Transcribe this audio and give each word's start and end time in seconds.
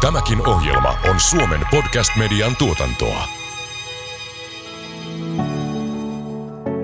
Tämäkin 0.00 0.48
ohjelma 0.48 0.98
on 1.10 1.20
Suomen 1.20 1.60
podcast-median 1.70 2.56
tuotantoa. 2.56 3.24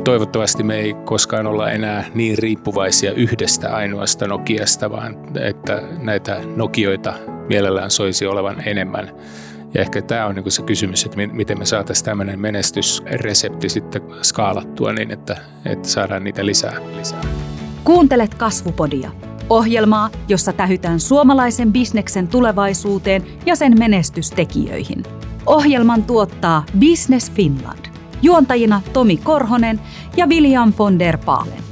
Toivottavasti 0.05 0.63
me 0.63 0.77
ei 0.77 0.95
koskaan 0.95 1.47
olla 1.47 1.71
enää 1.71 2.05
niin 2.15 2.39
riippuvaisia 2.39 3.13
yhdestä 3.13 3.77
ainoasta 3.77 4.27
Nokiasta, 4.27 4.91
vaan 4.91 5.17
että 5.41 5.83
näitä 5.99 6.41
Nokioita 6.57 7.15
mielellään 7.49 7.91
soisi 7.91 8.27
olevan 8.27 8.69
enemmän. 8.69 9.13
Ja 9.75 9.81
ehkä 9.81 10.03
tämä 10.03 10.27
on 10.27 10.35
niin 10.35 10.53
se 10.53 10.63
kysymys, 10.63 11.05
että 11.05 11.17
miten 11.33 11.59
me 11.59 11.65
saataisiin 11.65 12.05
tämmöinen 12.05 12.41
menestysresepti 12.41 13.69
sitten 13.69 14.03
skaalattua 14.23 14.93
niin, 14.93 15.11
että, 15.11 15.37
että 15.65 15.89
saadaan 15.89 16.25
niitä 16.25 16.47
lisää. 16.47 16.77
lisää. 16.97 17.21
Kuuntelet 17.85 18.35
Kasvupodia. 18.35 19.11
Ohjelmaa, 19.51 20.11
jossa 20.29 20.53
tähytään 20.53 21.01
suomalaisen 21.01 21.73
bisneksen 21.73 22.29
tulevaisuuteen 22.29 23.25
ja 23.47 23.57
sen 23.57 23.79
menestystekijöihin. 23.79 25.03
Ohjelman 25.47 26.03
tuottaa 26.05 26.65
Business 26.79 27.33
Finland. 27.33 27.87
Juontajina 28.23 28.83
Tomi 28.93 29.17
Korhonen 29.17 29.81
ja 30.17 30.27
William 30.27 30.73
von 30.79 30.99
der 30.99 31.19
Paalen. 31.19 31.63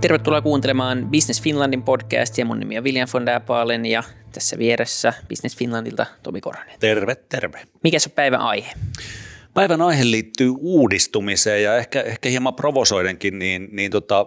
Tervetuloa 0.00 0.40
kuuntelemaan 0.40 1.08
Business 1.10 1.42
Finlandin 1.42 1.82
podcastia. 1.82 2.44
Mun 2.44 2.58
nimi 2.58 2.78
on 2.78 2.84
William 2.84 3.08
von 3.14 3.26
der 3.26 3.40
Paalen 3.40 3.86
ja 3.86 4.02
tässä 4.32 4.58
vieressä 4.58 5.12
Business 5.28 5.56
Finlandilta 5.56 6.06
Tomi 6.22 6.40
Korhonen. 6.40 6.78
Terve, 6.80 7.14
terve. 7.14 7.60
Mikä 7.82 7.98
se 7.98 8.08
päivän 8.08 8.40
aihe? 8.40 8.72
Päivän 9.58 9.82
aihe 9.82 10.04
liittyy 10.04 10.54
uudistumiseen 10.58 11.62
ja 11.62 11.76
ehkä, 11.76 12.00
ehkä 12.00 12.28
hieman 12.28 12.54
provosoidenkin, 12.54 13.38
niin, 13.38 13.68
niin 13.72 13.90
tota, 13.90 14.26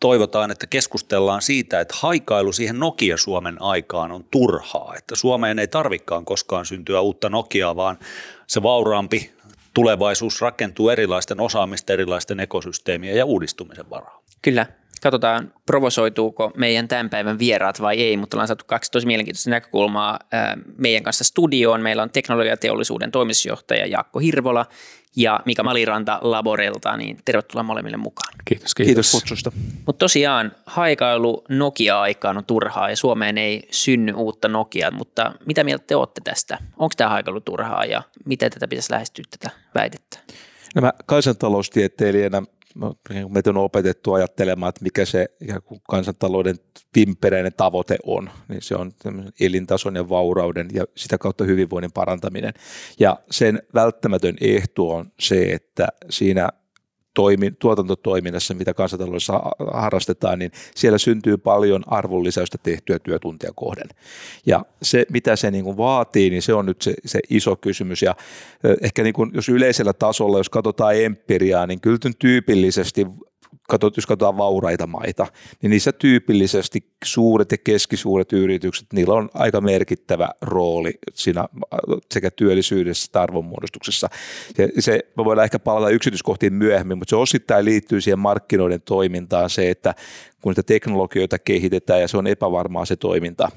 toivotaan, 0.00 0.50
että 0.50 0.66
keskustellaan 0.66 1.42
siitä, 1.42 1.80
että 1.80 1.94
haikailu 2.00 2.52
siihen 2.52 2.78
Nokia-Suomen 2.78 3.62
aikaan 3.62 4.12
on 4.12 4.24
turhaa, 4.24 4.94
että 4.98 5.16
Suomeen 5.16 5.58
ei 5.58 5.68
tarvikaan 5.68 6.24
koskaan 6.24 6.66
syntyä 6.66 7.00
uutta 7.00 7.28
Nokiaa, 7.28 7.76
vaan 7.76 7.98
se 8.46 8.62
vauraampi 8.62 9.32
tulevaisuus 9.74 10.40
rakentuu 10.40 10.88
erilaisten 10.88 11.40
osaamisten, 11.40 11.94
erilaisten 11.94 12.40
ekosysteemien 12.40 13.16
ja 13.16 13.24
uudistumisen 13.24 13.90
varaan. 13.90 14.22
Kyllä, 14.42 14.66
Katsotaan, 15.02 15.52
provosoituuko 15.66 16.52
meidän 16.56 16.88
tämän 16.88 17.10
päivän 17.10 17.38
vieraat 17.38 17.80
vai 17.80 18.00
ei, 18.02 18.16
mutta 18.16 18.36
ollaan 18.36 18.48
saatu 18.48 18.64
kaksi 18.68 18.90
tosi 18.90 19.06
mielenkiintoista 19.06 19.50
näkökulmaa 19.50 20.18
meidän 20.78 21.02
kanssa 21.02 21.24
studioon. 21.24 21.82
Meillä 21.82 22.02
on 22.02 22.10
teknologiateollisuuden 22.10 23.10
toimitusjohtaja 23.10 23.86
Jaakko 23.86 24.18
Hirvola 24.18 24.66
ja 25.16 25.40
Mika 25.44 25.62
Maliranta 25.62 26.18
Laborelta, 26.22 26.96
niin 26.96 27.18
tervetuloa 27.24 27.62
molemmille 27.62 27.96
mukaan. 27.96 28.34
Kiitos, 28.44 28.74
kiitos. 28.74 28.88
kiitos 28.88 29.12
kutsusta. 29.12 29.52
Mutta 29.86 29.98
tosiaan 29.98 30.52
haikailu 30.66 31.44
Nokia-aikaan 31.48 32.36
on 32.36 32.44
turhaa 32.44 32.90
ja 32.90 32.96
Suomeen 32.96 33.38
ei 33.38 33.68
synny 33.70 34.12
uutta 34.12 34.48
Nokiaa, 34.48 34.90
mutta 34.90 35.32
mitä 35.46 35.64
mieltä 35.64 35.84
te 35.86 35.96
olette 35.96 36.20
tästä? 36.24 36.58
Onko 36.76 36.92
tämä 36.96 37.10
haikailu 37.10 37.40
turhaa 37.40 37.84
ja 37.84 38.02
miten 38.24 38.50
tätä 38.50 38.68
pitäisi 38.68 38.92
lähestyä 38.92 39.24
tätä 39.30 39.56
väitettä? 39.74 40.18
No 40.74 40.82
mä 40.82 40.92
kansantaloustieteilijänä 41.06 42.42
meitä 43.28 43.50
on 43.50 43.56
opetettu 43.56 44.12
ajattelemaan, 44.12 44.68
että 44.68 44.82
mikä 44.82 45.04
se 45.04 45.26
kansantalouden 45.90 46.56
pimpereinen 46.92 47.52
tavoite 47.56 47.96
on, 48.06 48.30
niin 48.48 48.62
se 48.62 48.74
on 48.74 48.92
elintason 49.40 49.96
ja 49.96 50.08
vaurauden 50.08 50.68
ja 50.72 50.84
sitä 50.96 51.18
kautta 51.18 51.44
hyvinvoinnin 51.44 51.92
parantaminen. 51.92 52.54
Ja 53.00 53.18
sen 53.30 53.62
välttämätön 53.74 54.36
ehto 54.40 54.90
on 54.90 55.12
se, 55.20 55.52
että 55.52 55.88
siinä 56.10 56.48
toimi, 57.16 57.50
tuotantotoiminnassa, 57.50 58.54
mitä 58.54 58.74
kansantaloudessa 58.74 59.40
harrastetaan, 59.72 60.38
niin 60.38 60.52
siellä 60.74 60.98
syntyy 60.98 61.36
paljon 61.36 61.82
arvonlisäystä 61.86 62.58
tehtyä 62.62 62.98
työtuntia 62.98 63.50
kohden. 63.54 63.88
Ja 64.46 64.64
se, 64.82 65.06
mitä 65.10 65.36
se 65.36 65.50
niin 65.50 65.64
kuin 65.64 65.76
vaatii, 65.76 66.30
niin 66.30 66.42
se 66.42 66.54
on 66.54 66.66
nyt 66.66 66.82
se, 66.82 66.94
se 67.04 67.20
iso 67.30 67.56
kysymys. 67.56 68.02
Ja 68.02 68.14
ehkä 68.82 69.02
niin 69.02 69.14
kuin, 69.14 69.30
jos 69.34 69.48
yleisellä 69.48 69.92
tasolla, 69.92 70.38
jos 70.38 70.48
katsotaan 70.48 70.96
empiriaa, 70.96 71.66
niin 71.66 71.80
kyllä 71.80 71.98
tyypillisesti 72.18 73.06
katsot, 73.68 73.96
jos 73.96 74.06
katsotaan 74.06 74.38
vauraita 74.38 74.86
maita, 74.86 75.26
niin 75.62 75.70
niissä 75.70 75.92
tyypillisesti 75.92 76.90
suuret 77.04 77.52
ja 77.52 77.58
keskisuuret 77.58 78.32
yritykset, 78.32 78.86
niillä 78.92 79.14
on 79.14 79.28
aika 79.34 79.60
merkittävä 79.60 80.28
rooli 80.42 80.94
siinä 81.14 81.44
sekä 82.12 82.30
työllisyydessä 82.30 83.06
että 83.08 83.22
arvonmuodostuksessa. 83.22 84.08
Ja 84.58 84.68
se, 84.78 85.00
me 85.16 85.24
voidaan 85.24 85.44
ehkä 85.44 85.58
palata 85.58 85.90
yksityiskohtiin 85.90 86.54
myöhemmin, 86.54 86.98
mutta 86.98 87.10
se 87.10 87.16
osittain 87.16 87.64
liittyy 87.64 88.00
siihen 88.00 88.18
markkinoiden 88.18 88.82
toimintaan 88.82 89.50
se, 89.50 89.70
että 89.70 89.94
kun 90.42 90.50
niitä 90.50 90.62
teknologioita 90.62 91.38
kehitetään 91.38 92.00
ja 92.00 92.08
se 92.08 92.16
on 92.16 92.26
epävarmaa 92.26 92.84
se 92.84 92.96
toiminta, 92.96 93.48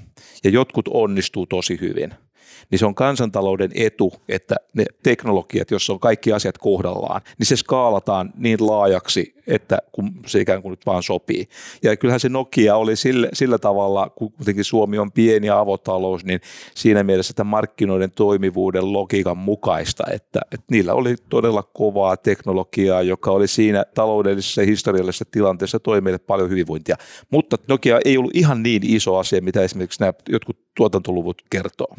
ja 0.44 0.50
jotkut 0.50 0.88
onnistuu 0.88 1.46
tosi 1.46 1.78
hyvin– 1.82 2.14
niin 2.72 2.80
se 2.80 2.86
on 2.86 2.96
kansantalouden 2.96 3.72
etu, 3.76 4.14
että 4.30 4.56
ne 4.74 4.86
teknologiat, 5.04 5.72
jossa 5.72 5.94
on 5.94 6.00
kaikki 6.00 6.34
asiat 6.34 6.58
kohdallaan, 6.58 7.22
niin 7.38 7.46
se 7.48 7.56
skaalataan 7.56 8.34
niin 8.38 8.68
laajaksi, 8.68 9.34
että 9.50 9.78
kun 9.92 10.12
se 10.26 10.40
ikään 10.40 10.62
kuin 10.62 10.70
nyt 10.70 10.86
vaan 10.86 11.04
sopii. 11.04 11.50
Ja 11.84 11.98
kyllähän 11.98 12.20
se 12.20 12.30
Nokia 12.30 12.76
oli 12.76 12.96
sillä, 12.96 13.28
sillä 13.34 13.58
tavalla, 13.58 14.10
kun 14.10 14.32
kuitenkin 14.32 14.64
Suomi 14.64 14.98
on 14.98 15.12
pieni 15.12 15.50
avotalous, 15.50 16.26
niin 16.26 16.42
siinä 16.76 17.04
mielessä 17.04 17.32
että 17.32 17.44
markkinoiden 17.44 18.12
toimivuuden 18.12 18.94
logiikan 18.94 19.38
mukaista, 19.38 20.04
että, 20.12 20.40
että 20.52 20.66
niillä 20.72 20.94
oli 20.94 21.16
todella 21.30 21.64
kovaa 21.64 22.18
teknologiaa, 22.18 23.02
joka 23.02 23.32
oli 23.32 23.48
siinä 23.48 23.84
taloudellisessa 23.94 24.62
ja 24.62 24.68
historiallisessa 24.68 25.26
tilanteessa 25.32 25.80
toimille 25.80 26.18
paljon 26.18 26.50
hyvinvointia. 26.50 26.96
Mutta 27.32 27.58
Nokia 27.68 28.00
ei 28.06 28.18
ollut 28.18 28.36
ihan 28.36 28.64
niin 28.64 28.82
iso 28.86 29.18
asia, 29.18 29.42
mitä 29.42 29.62
esimerkiksi 29.62 30.00
nämä 30.00 30.14
jotkut 30.30 30.58
tuotantoluvut 30.76 31.42
kertoo. 31.50 31.96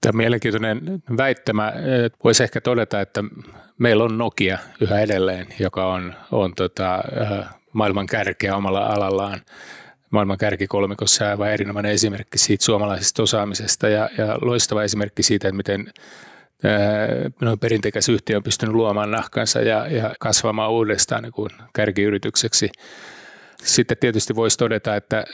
Tämä 0.00 0.10
on 0.10 0.16
mielenkiintoinen 0.16 1.02
väittämä. 1.16 1.72
Voisi 2.24 2.42
ehkä 2.42 2.60
todeta, 2.60 3.00
että 3.00 3.24
meillä 3.78 4.04
on 4.04 4.18
Nokia 4.18 4.58
yhä 4.80 5.00
edelleen, 5.00 5.46
joka 5.58 5.86
on, 5.86 6.14
on 6.32 6.54
tota, 6.54 6.94
äh, 6.94 7.54
maailman 7.72 8.06
kärkeä 8.06 8.56
omalla 8.56 8.86
alallaan. 8.86 9.40
Maailman 10.10 10.38
kärkikolmikossa 10.38 11.24
ja 11.24 11.30
aivan 11.30 11.50
erinomainen 11.50 11.92
esimerkki 11.92 12.38
siitä 12.38 12.64
suomalaisesta 12.64 13.22
osaamisesta 13.22 13.88
ja, 13.88 14.10
ja 14.18 14.38
loistava 14.42 14.82
esimerkki 14.82 15.22
siitä, 15.22 15.48
että 15.48 15.56
miten 15.56 15.92
äh, 16.64 17.32
noin 17.40 17.58
perinteikäs 17.58 18.08
yhtiö 18.08 18.36
on 18.36 18.42
pystynyt 18.42 18.74
luomaan 18.74 19.10
nahkansa 19.10 19.60
ja, 19.60 19.86
ja 19.86 20.14
kasvamaan 20.20 20.70
uudestaan 20.70 21.22
niin 21.22 21.32
kuin 21.32 21.50
kärkiyritykseksi. 21.74 22.70
Sitten 23.62 23.96
tietysti 24.00 24.36
voisi 24.36 24.58
todeta, 24.58 24.96
että 24.96 25.24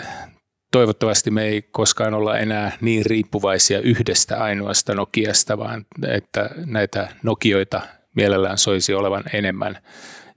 toivottavasti 0.73 1.31
me 1.31 1.45
ei 1.45 1.63
koskaan 1.63 2.15
olla 2.15 2.39
enää 2.39 2.77
niin 2.81 3.07
riippuvaisia 3.07 3.81
yhdestä 3.81 4.43
ainoasta 4.43 4.95
Nokiasta, 4.95 5.59
vaan 5.59 5.87
että 6.09 6.51
näitä 6.67 7.09
Nokioita 7.23 7.81
mielellään 8.15 8.59
soisi 8.59 8.95
olevan 8.95 9.25
enemmän. 9.33 9.79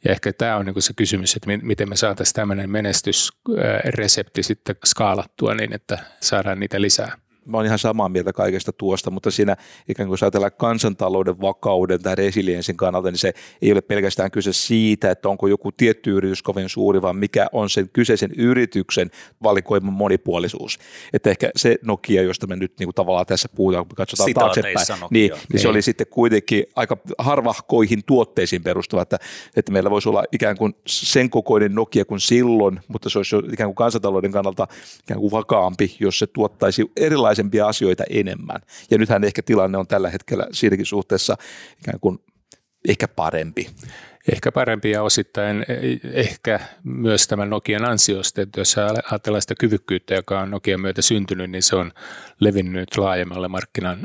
Ja 0.06 0.12
ehkä 0.12 0.34
tämä 0.34 0.56
on 0.56 0.66
niin 0.66 0.81
se 0.81 0.94
kysymys, 0.94 1.35
että 1.35 1.50
miten 1.62 1.90
me 1.90 1.96
saataisiin 1.96 2.35
tämmöinen 2.35 2.69
menestysresepti 2.69 4.44
sitten 4.44 4.75
skaalattua 4.85 5.56
niin, 5.56 5.73
että 5.73 5.97
saadaan 6.22 6.59
niitä 6.59 6.81
lisää 6.81 7.17
mä 7.45 7.57
oon 7.57 7.66
ihan 7.66 7.79
samaa 7.79 8.09
mieltä 8.09 8.33
kaikesta 8.33 8.73
tuosta, 8.73 9.11
mutta 9.11 9.31
siinä 9.31 9.57
ikään 9.89 10.09
kuin 10.09 10.19
ajatellaan 10.22 10.51
kansantalouden 10.57 11.41
vakauden 11.41 12.01
tai 12.01 12.16
resilienssin 12.16 12.78
kannalta, 12.78 13.11
niin 13.11 13.19
se 13.19 13.33
ei 13.61 13.72
ole 13.72 13.81
pelkästään 13.81 14.31
kyse 14.31 14.53
siitä, 14.53 15.11
että 15.11 15.29
onko 15.29 15.47
joku 15.47 15.72
tietty 15.72 16.11
yritys 16.11 16.44
kovin 16.44 16.69
suuri, 16.69 17.01
vaan 17.01 17.16
mikä 17.16 17.47
on 17.51 17.69
sen 17.69 17.89
kyseisen 17.94 18.31
yrityksen 18.38 19.11
valikoiman 19.44 19.94
monipuolisuus. 19.94 20.79
Että 21.13 21.29
ehkä 21.29 21.50
se 21.55 21.75
Nokia, 21.81 22.22
josta 22.22 22.47
me 22.47 22.55
nyt 22.55 22.73
niin 22.79 22.88
kuin 22.88 22.95
tavallaan 22.95 23.25
tässä 23.25 23.50
puhutaan, 23.55 23.85
kun 23.85 23.95
katsotaan 23.95 24.34
taaksepäin, 24.34 24.75
niin, 25.09 25.31
niin 25.53 25.59
se 25.59 25.67
oli 25.67 25.81
sitten 25.81 26.07
kuitenkin 26.07 26.63
aika 26.75 26.97
harvahkoihin 27.17 28.03
tuotteisiin 28.05 28.63
perustuva, 28.63 29.01
että, 29.01 29.19
että 29.55 29.72
meillä 29.72 29.89
voisi 29.89 30.09
olla 30.09 30.23
ikään 30.31 30.57
kuin 30.57 30.75
sen 30.88 31.29
kokoinen 31.29 31.75
Nokia 31.75 32.05
kuin 32.05 32.19
silloin, 32.19 32.79
mutta 32.88 33.09
se 33.09 33.19
olisi 33.19 33.35
ikään 33.53 33.67
kuin 33.67 33.75
kansantalouden 33.75 34.31
kannalta 34.31 34.67
ikään 35.03 35.19
kuin 35.19 35.31
vakaampi, 35.31 35.96
jos 35.99 36.19
se 36.19 36.28
tuottaisi 36.28 36.91
erilaisia 36.97 37.34
erilaisempia 37.35 37.67
asioita 37.67 38.03
enemmän. 38.09 38.61
Ja 38.91 38.97
nythän 38.97 39.23
ehkä 39.23 39.41
tilanne 39.41 39.78
on 39.78 39.87
tällä 39.87 40.09
hetkellä 40.09 40.47
siinäkin 40.52 40.85
suhteessa 40.85 41.37
ikään 41.79 41.99
kuin 41.99 42.20
ehkä 42.87 43.08
parempi. 43.08 43.70
Ehkä 44.32 44.52
parempi 44.52 44.91
ja 44.91 45.03
osittain 45.03 45.66
ehkä 46.14 46.59
myös 46.84 47.28
tämän 47.28 47.49
Nokian 47.49 47.85
ansiosta, 47.85 48.41
että 48.41 48.61
jos 48.61 48.76
ajatellaan 49.11 49.41
sitä 49.41 49.55
kyvykkyyttä, 49.59 50.16
joka 50.16 50.40
on 50.40 50.52
Nokian 50.52 50.82
myötä 50.82 51.02
syntynyt, 51.02 51.52
niin 51.52 51.64
se 51.64 51.76
on 51.76 51.91
levinnyt 52.40 52.97
laajemmalle 52.97 53.47
markkinan 53.47 53.99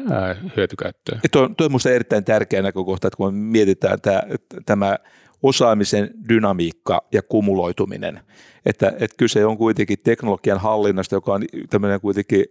hyötykäyttöön. 0.56 1.20
Tuo, 1.32 1.48
tuo 1.56 1.64
on 1.64 1.70
minusta 1.70 1.90
erittäin 1.90 2.24
tärkeä 2.24 2.62
näkökohta, 2.62 3.08
että 3.08 3.16
kun 3.16 3.34
me 3.34 3.40
mietitään 3.40 4.00
tämä, 4.00 4.22
tämä 4.66 4.96
osaamisen 5.42 6.10
dynamiikka 6.28 7.08
ja 7.12 7.22
kumuloituminen, 7.22 8.20
että, 8.66 8.92
että 8.98 9.16
kyse 9.16 9.46
on 9.46 9.58
kuitenkin 9.58 9.98
teknologian 10.04 10.60
hallinnasta, 10.60 11.14
joka 11.14 11.34
on 11.34 11.44
tämmöinen 11.70 12.00
kuitenkin 12.00 12.44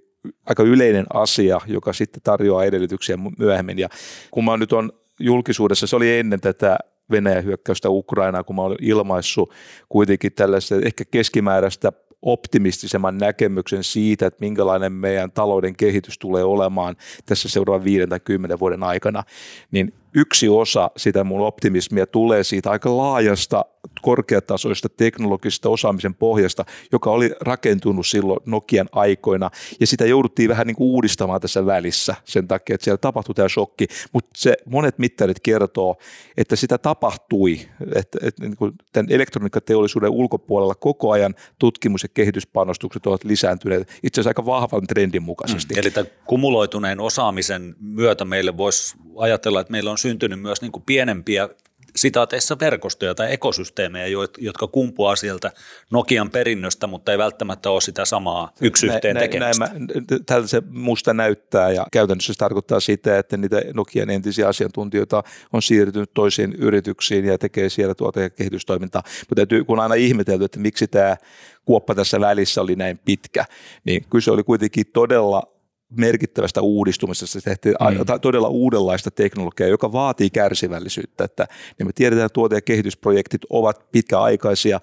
aika 0.45 0.63
yleinen 0.63 1.05
asia, 1.13 1.61
joka 1.67 1.93
sitten 1.93 2.21
tarjoaa 2.23 2.65
edellytyksiä 2.65 3.17
myöhemmin. 3.37 3.79
Ja 3.79 3.89
kun 4.31 4.45
mä 4.45 4.57
nyt 4.57 4.73
on 4.73 4.91
julkisuudessa, 5.19 5.87
se 5.87 5.95
oli 5.95 6.17
ennen 6.17 6.41
tätä 6.41 6.77
Venäjän 7.11 7.43
hyökkäystä 7.43 7.89
Ukrainaa, 7.89 8.43
kun 8.43 8.55
mä 8.55 8.61
olen 8.61 8.77
ilmaissut 8.81 9.53
kuitenkin 9.89 10.33
tällaista 10.33 10.75
ehkä 10.75 11.05
keskimääräistä 11.11 11.91
optimistisemman 12.21 13.17
näkemyksen 13.17 13.83
siitä, 13.83 14.25
että 14.25 14.37
minkälainen 14.41 14.91
meidän 14.91 15.31
talouden 15.31 15.75
kehitys 15.75 16.17
tulee 16.17 16.43
olemaan 16.43 16.95
tässä 17.25 17.49
seuraavan 17.49 17.83
viiden 17.83 18.09
tai 18.09 18.19
kymmenen 18.19 18.59
vuoden 18.59 18.83
aikana, 18.83 19.23
niin 19.71 19.93
yksi 20.13 20.49
osa 20.49 20.91
sitä 20.97 21.23
mun 21.23 21.41
optimismia 21.41 22.07
tulee 22.07 22.43
siitä 22.43 22.71
aika 22.71 22.97
laajasta 22.97 23.65
korkeatasoista 24.01 24.89
teknologisesta 24.89 25.69
osaamisen 25.69 26.15
pohjasta, 26.15 26.65
joka 26.91 27.11
oli 27.11 27.31
rakentunut 27.41 28.07
silloin 28.07 28.39
Nokian 28.45 28.89
aikoina, 28.91 29.49
ja 29.79 29.87
sitä 29.87 30.05
jouduttiin 30.05 30.49
vähän 30.49 30.67
niin 30.67 30.75
kuin 30.75 30.87
uudistamaan 30.87 31.41
tässä 31.41 31.65
välissä 31.65 32.15
sen 32.25 32.47
takia, 32.47 32.73
että 32.73 32.85
siellä 32.85 32.97
tapahtui 32.97 33.35
tämä 33.35 33.49
shokki, 33.49 33.87
mutta 34.13 34.29
se 34.37 34.57
monet 34.65 34.99
mittarit 34.99 35.39
kertoo, 35.39 35.97
että 36.37 36.55
sitä 36.55 36.77
tapahtui, 36.77 37.59
että, 37.95 38.19
että 38.21 38.43
niin 38.43 38.55
kuin 38.55 38.71
tämän 38.93 39.11
elektroniikkateollisuuden 39.11 40.09
ulkopuolella 40.09 40.75
koko 40.75 41.11
ajan 41.11 41.35
tutkimus- 41.59 42.03
ja 42.03 42.09
kehityspanostukset 42.13 43.05
ovat 43.05 43.23
lisääntyneet 43.23 43.99
itse 44.03 44.21
asiassa 44.21 44.29
aika 44.29 44.45
vahvan 44.45 44.87
trendin 44.87 45.23
mukaisesti. 45.23 45.73
Mm, 45.73 45.79
eli 45.79 45.91
tämän 45.91 46.11
kumuloituneen 46.25 46.99
osaamisen 46.99 47.75
myötä 47.79 48.25
meille 48.25 48.57
voisi 48.57 48.95
ajatella, 49.17 49.61
että 49.61 49.71
meillä 49.71 49.91
on 49.91 49.97
syntynyt 49.99 50.41
myös 50.41 50.61
niin 50.61 50.71
kuin 50.71 50.83
pienempiä 50.85 51.49
sitaateissa 51.95 52.59
verkostoja 52.59 53.15
tai 53.15 53.33
ekosysteemejä, 53.33 54.07
jotka 54.37 54.67
kumpuaa 54.67 55.15
sieltä 55.15 55.51
Nokian 55.91 56.29
perinnöstä, 56.29 56.87
mutta 56.87 57.11
ei 57.11 57.17
välttämättä 57.17 57.69
ole 57.69 57.81
sitä 57.81 58.05
samaa 58.05 58.53
yksi 58.61 58.87
yhteen 58.87 59.15
näin, 59.15 59.29
tekemistä. 59.29 59.65
Näin, 59.65 59.87
näin 59.87 60.25
tältä 60.25 60.47
se 60.47 60.61
musta 60.69 61.13
näyttää 61.13 61.71
ja 61.71 61.85
käytännössä 61.91 62.33
se 62.33 62.37
tarkoittaa 62.37 62.79
sitä, 62.79 63.19
että 63.19 63.37
niitä 63.37 63.61
Nokian 63.73 64.09
entisiä 64.09 64.47
asiantuntijoita 64.47 65.23
on 65.53 65.61
siirtynyt 65.61 66.13
toisiin 66.13 66.53
yrityksiin 66.53 67.25
ja 67.25 67.37
tekee 67.37 67.69
siellä 67.69 67.95
tuote- 67.95 68.21
ja 68.21 68.29
kehitystoimintaa. 68.29 69.03
Mutta 69.19 69.35
täytyy, 69.35 69.63
kun 69.63 69.79
on 69.79 69.83
aina 69.83 69.95
ihmetelty, 69.95 70.45
että 70.45 70.59
miksi 70.59 70.87
tämä 70.87 71.17
kuoppa 71.65 71.95
tässä 71.95 72.19
välissä 72.19 72.61
oli 72.61 72.75
näin 72.75 72.99
pitkä, 73.05 73.45
niin 73.83 74.05
kyllä 74.09 74.23
se 74.23 74.31
oli 74.31 74.43
kuitenkin 74.43 74.85
todella 74.93 75.58
merkittävästä 75.89 76.61
uudistumisesta. 76.61 77.39
Se 77.39 77.41
tehtiin 77.41 77.75
mm. 77.79 78.19
todella 78.21 78.47
uudenlaista 78.47 79.11
teknologiaa, 79.11 79.69
joka 79.69 79.91
vaatii 79.91 80.29
kärsivällisyyttä. 80.29 81.23
Että, 81.23 81.47
niin 81.79 81.87
me 81.87 81.91
tiedetään, 81.95 82.25
että 82.25 82.33
tuote- 82.33 82.55
ja 82.55 82.61
kehitysprojektit 82.61 83.41
ovat 83.49 83.91
pitkäaikaisia 83.91 84.79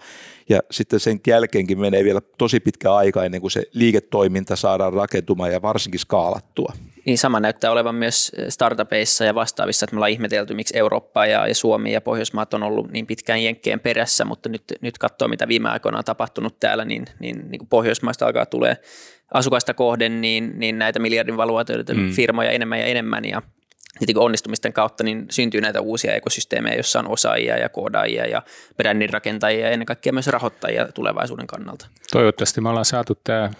ja 0.48 0.60
sitten 0.70 1.00
sen 1.00 1.20
jälkeenkin 1.26 1.80
menee 1.80 2.04
vielä 2.04 2.20
tosi 2.38 2.60
pitkä 2.60 2.94
aika 2.94 3.24
ennen 3.24 3.40
kuin 3.40 3.50
se 3.50 3.62
liiketoiminta 3.72 4.56
saadaan 4.56 4.92
rakentumaan 4.92 5.52
ja 5.52 5.62
varsinkin 5.62 6.00
skaalattua. 6.00 6.72
Niin 7.06 7.18
sama 7.18 7.40
näyttää 7.40 7.70
olevan 7.70 7.94
myös 7.94 8.32
startupeissa 8.48 9.24
ja 9.24 9.34
vastaavissa, 9.34 9.84
että 9.84 9.94
me 9.94 9.98
ollaan 9.98 10.10
ihmetelty, 10.10 10.54
miksi 10.54 10.78
Eurooppa 10.78 11.26
ja, 11.26 11.48
ja 11.48 11.54
Suomi 11.54 11.92
ja 11.92 12.00
Pohjoismaat 12.00 12.54
on 12.54 12.62
ollut 12.62 12.92
niin 12.92 13.06
pitkään 13.06 13.42
jenkkeen 13.42 13.80
perässä, 13.80 14.24
mutta 14.24 14.48
nyt, 14.48 14.62
nyt 14.80 14.98
katsoo, 14.98 15.28
mitä 15.28 15.48
viime 15.48 15.68
aikoina 15.68 15.98
on 15.98 16.04
tapahtunut 16.04 16.60
täällä, 16.60 16.84
niin, 16.84 17.04
niin, 17.20 17.50
niin 17.50 17.58
kuin 17.58 17.68
Pohjoismaista 17.68 18.26
alkaa 18.26 18.46
tulee 18.46 18.76
asukasta 19.34 19.74
kohden, 19.74 20.20
niin, 20.20 20.52
niin 20.58 20.78
näitä 20.78 20.98
miljardin 20.98 21.36
valuaatioita 21.36 21.94
mm. 21.94 22.10
firmoja 22.10 22.50
enemmän 22.50 22.78
ja 22.78 22.86
enemmän 22.86 23.24
ja 23.24 23.42
sitten 23.98 24.18
onnistumisten 24.18 24.72
kautta 24.72 25.04
niin 25.04 25.26
syntyy 25.30 25.60
näitä 25.60 25.80
uusia 25.80 26.14
ekosysteemejä, 26.14 26.74
joissa 26.74 26.98
on 26.98 27.08
osaajia 27.08 27.58
ja 27.58 27.68
koodaajia 27.68 28.26
ja 28.26 28.42
brändin 28.76 29.10
rakentajia 29.10 29.66
ja 29.66 29.70
ennen 29.70 29.86
kaikkea 29.86 30.12
myös 30.12 30.26
rahoittajia 30.26 30.92
tulevaisuuden 30.92 31.46
kannalta. 31.46 31.86
Toivottavasti 32.12 32.60
me 32.60 32.68
ollaan 32.68 32.84
saatu 32.84 33.18
tämä 33.24 33.50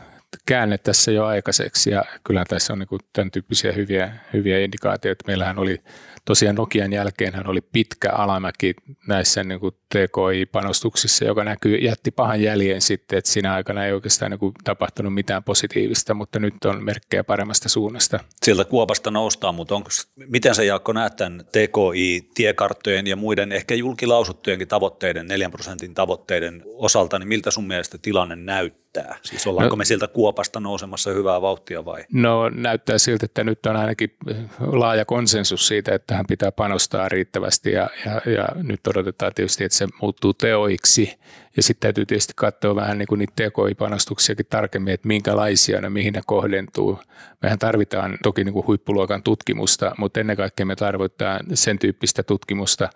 käänne 0.47 0.79
tässä 0.79 1.11
jo 1.13 1.25
aikaiseksi 1.25 1.91
ja 1.91 2.05
kyllä 2.25 2.45
tässä 2.49 2.73
on 2.73 2.79
niin 2.79 3.01
tämän 3.13 3.31
tyyppisiä 3.31 3.73
hyviä, 3.73 4.13
hyviä 4.33 4.59
indikaatioita. 4.59 5.25
Meillähän 5.27 5.59
oli 5.59 5.81
tosiaan 6.25 6.57
Nokian 6.57 6.93
jälkeen 6.93 7.35
hän 7.35 7.47
oli 7.47 7.61
pitkä 7.61 8.11
alamäki 8.13 8.75
näissä 9.07 9.45
niin 9.45 9.61
kuin 9.61 9.75
TKI-panostuksissa, 9.95 11.25
joka 11.25 11.45
näkyy, 11.45 11.77
jätti 11.77 12.11
pahan 12.11 12.43
jäljen 12.43 12.81
sitten, 12.81 13.19
että 13.19 13.31
siinä 13.31 13.55
aikana 13.55 13.85
ei 13.85 13.93
oikeastaan 13.93 14.31
niin 14.31 14.39
kuin 14.39 14.55
tapahtunut 14.65 15.15
mitään 15.15 15.45
positiivista, 15.45 16.15
mutta 16.15 16.39
nyt 16.39 16.55
on 16.65 16.85
merkkejä 16.85 17.25
paremmasta 17.25 17.69
suunnasta. 17.69 18.21
Sieltä 18.43 18.65
kuopasta 18.65 19.11
noustaan, 19.11 19.55
mutta 19.55 19.75
onko, 19.75 19.89
miten 20.17 20.55
se 20.55 20.65
Jaakko 20.65 20.93
näet 20.93 21.17
tämän 21.17 21.45
TKI-tiekarttojen 21.45 23.07
ja 23.07 23.17
muiden 23.17 23.53
ehkä 23.53 23.75
julkilausuttujenkin 23.75 24.69
tavoitteiden, 24.69 25.27
4 25.27 25.51
prosentin 25.51 25.95
tavoitteiden 25.95 26.63
osalta, 26.67 27.19
niin 27.19 27.29
miltä 27.29 27.51
sun 27.51 27.67
mielestä 27.67 27.99
tilanne 27.99 28.37
näyttää? 28.37 28.86
Siis 29.23 29.47
ollaanko 29.47 29.77
no, 29.77 29.79
me 29.79 29.85
sieltä 29.85 30.09
kuopasta 30.09 30.61
nousemassa 30.61 31.11
hyvää 31.11 31.43
vauhtia 31.43 31.85
vai? 31.85 32.05
No 32.13 32.49
näyttää 32.49 32.99
siltä, 32.99 33.27
että 33.27 33.45
nyt 33.45 33.67
on 33.67 33.77
ainakin 33.77 34.17
laaja 34.61 35.05
konsensus 35.05 35.69
siitä, 35.69 35.95
että 35.95 36.07
tähän 36.07 36.27
pitää 36.29 36.53
panostaa 36.53 37.09
riittävästi 37.09 37.73
ja, 37.73 37.91
ja, 38.07 38.33
ja 38.33 38.49
nyt 38.55 38.87
odotetaan 38.87 39.33
tietysti, 39.35 39.65
että 39.65 39.79
se 39.79 39.87
muuttuu 40.01 40.35
teoiksi 40.35 41.19
ja 41.57 41.63
sitten 41.63 41.87
täytyy 41.87 42.07
tietysti 42.07 42.33
katsoa 42.37 42.77
vähän 42.77 42.99
niin 42.99 43.07
kuin 43.07 43.19
niitä 43.19 43.33
tekoipanostuksiakin 43.37 44.47
tarkemmin, 44.51 44.95
että 44.95 45.09
minkälaisia 45.09 45.81
ne, 45.81 45.91
mihin 45.91 46.13
ne 46.13 46.21
kohdentuu. 46.27 47.01
Mehän 47.43 47.59
tarvitaan 47.59 48.19
toki 48.23 48.45
niin 48.45 48.53
kuin 48.53 48.67
huippuluokan 48.67 49.23
tutkimusta, 49.23 49.95
mutta 49.99 50.21
ennen 50.21 50.37
kaikkea 50.37 50.67
me 50.67 50.77
tarvitaan 50.77 51.41
sen 51.55 51.79
tyyppistä 51.79 52.23
tutkimusta 52.23 52.89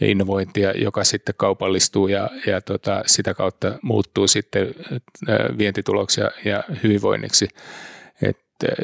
innovointia, 0.00 0.72
joka 0.72 1.04
sitten 1.04 1.34
kaupallistuu 1.38 2.08
ja, 2.08 2.30
ja 2.46 2.60
tota, 2.60 3.02
sitä 3.06 3.34
kautta 3.34 3.78
muuttuu 3.82 4.28
sitten 4.28 4.74
vientituloksia 5.58 6.30
ja 6.44 6.64
hyvinvoinniksi. 6.82 7.48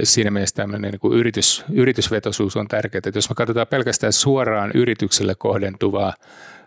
siinä 0.03 0.31
mielessä 0.31 0.57
tämmöinen 0.57 0.91
niin 0.91 1.01
kuin 1.01 1.19
yritys, 1.19 1.65
yritysvetoisuus 1.73 2.57
on 2.57 2.69
tärkeää. 2.69 3.03
Jos 3.15 3.29
me 3.29 3.35
katsotaan 3.35 3.67
pelkästään 3.67 4.13
suoraan 4.13 4.71
yritykselle 4.75 5.35
kohdentuvaa 5.35 6.15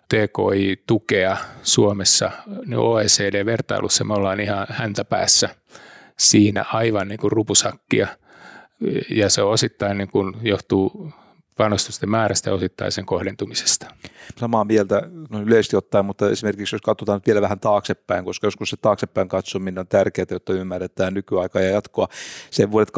TKI-tukea 0.10 1.38
Suomessa, 1.64 2.32
niin 2.66 2.80
OECD-vertailussa 2.80 4.04
me 4.04 4.14
ollaan 4.14 4.40
ihan 4.40 4.68
häntä 4.70 5.06
päässä 5.06 5.50
siinä 6.20 6.66
aivan 6.74 7.08
niin 7.08 7.20
kuin 7.20 7.32
rupusakkia. 7.32 8.08
Ja 9.10 9.30
se 9.30 9.42
osittain 9.42 9.98
niin 9.98 10.10
kuin 10.10 10.34
johtuu 10.42 11.14
panostusten 11.57 12.09
määrästä 12.09 12.50
ja 12.50 12.53
osittain 12.53 12.92
sen 12.92 13.06
kohdentumisesta. 13.06 13.86
Samaa 14.38 14.65
mieltä 14.65 15.01
no 15.30 15.42
yleisesti 15.42 15.75
ottaen, 15.75 16.06
mutta 16.06 16.30
esimerkiksi 16.30 16.75
jos 16.75 16.81
katsotaan 16.81 17.21
vielä 17.27 17.42
vähän 17.42 17.59
taaksepäin, 17.59 18.25
koska 18.25 18.48
joskus 18.48 18.69
se 18.69 18.77
taaksepäin 18.77 19.27
katsominen 19.27 19.80
on 19.80 19.88
tärkeää, 19.88 20.25
jotta 20.31 20.53
ymmärretään 20.53 21.13
nykyaikaa 21.13 21.62
ja 21.62 21.69
jatkoa. 21.69 22.07
Sen 22.51 22.71
vuodet 22.71 22.89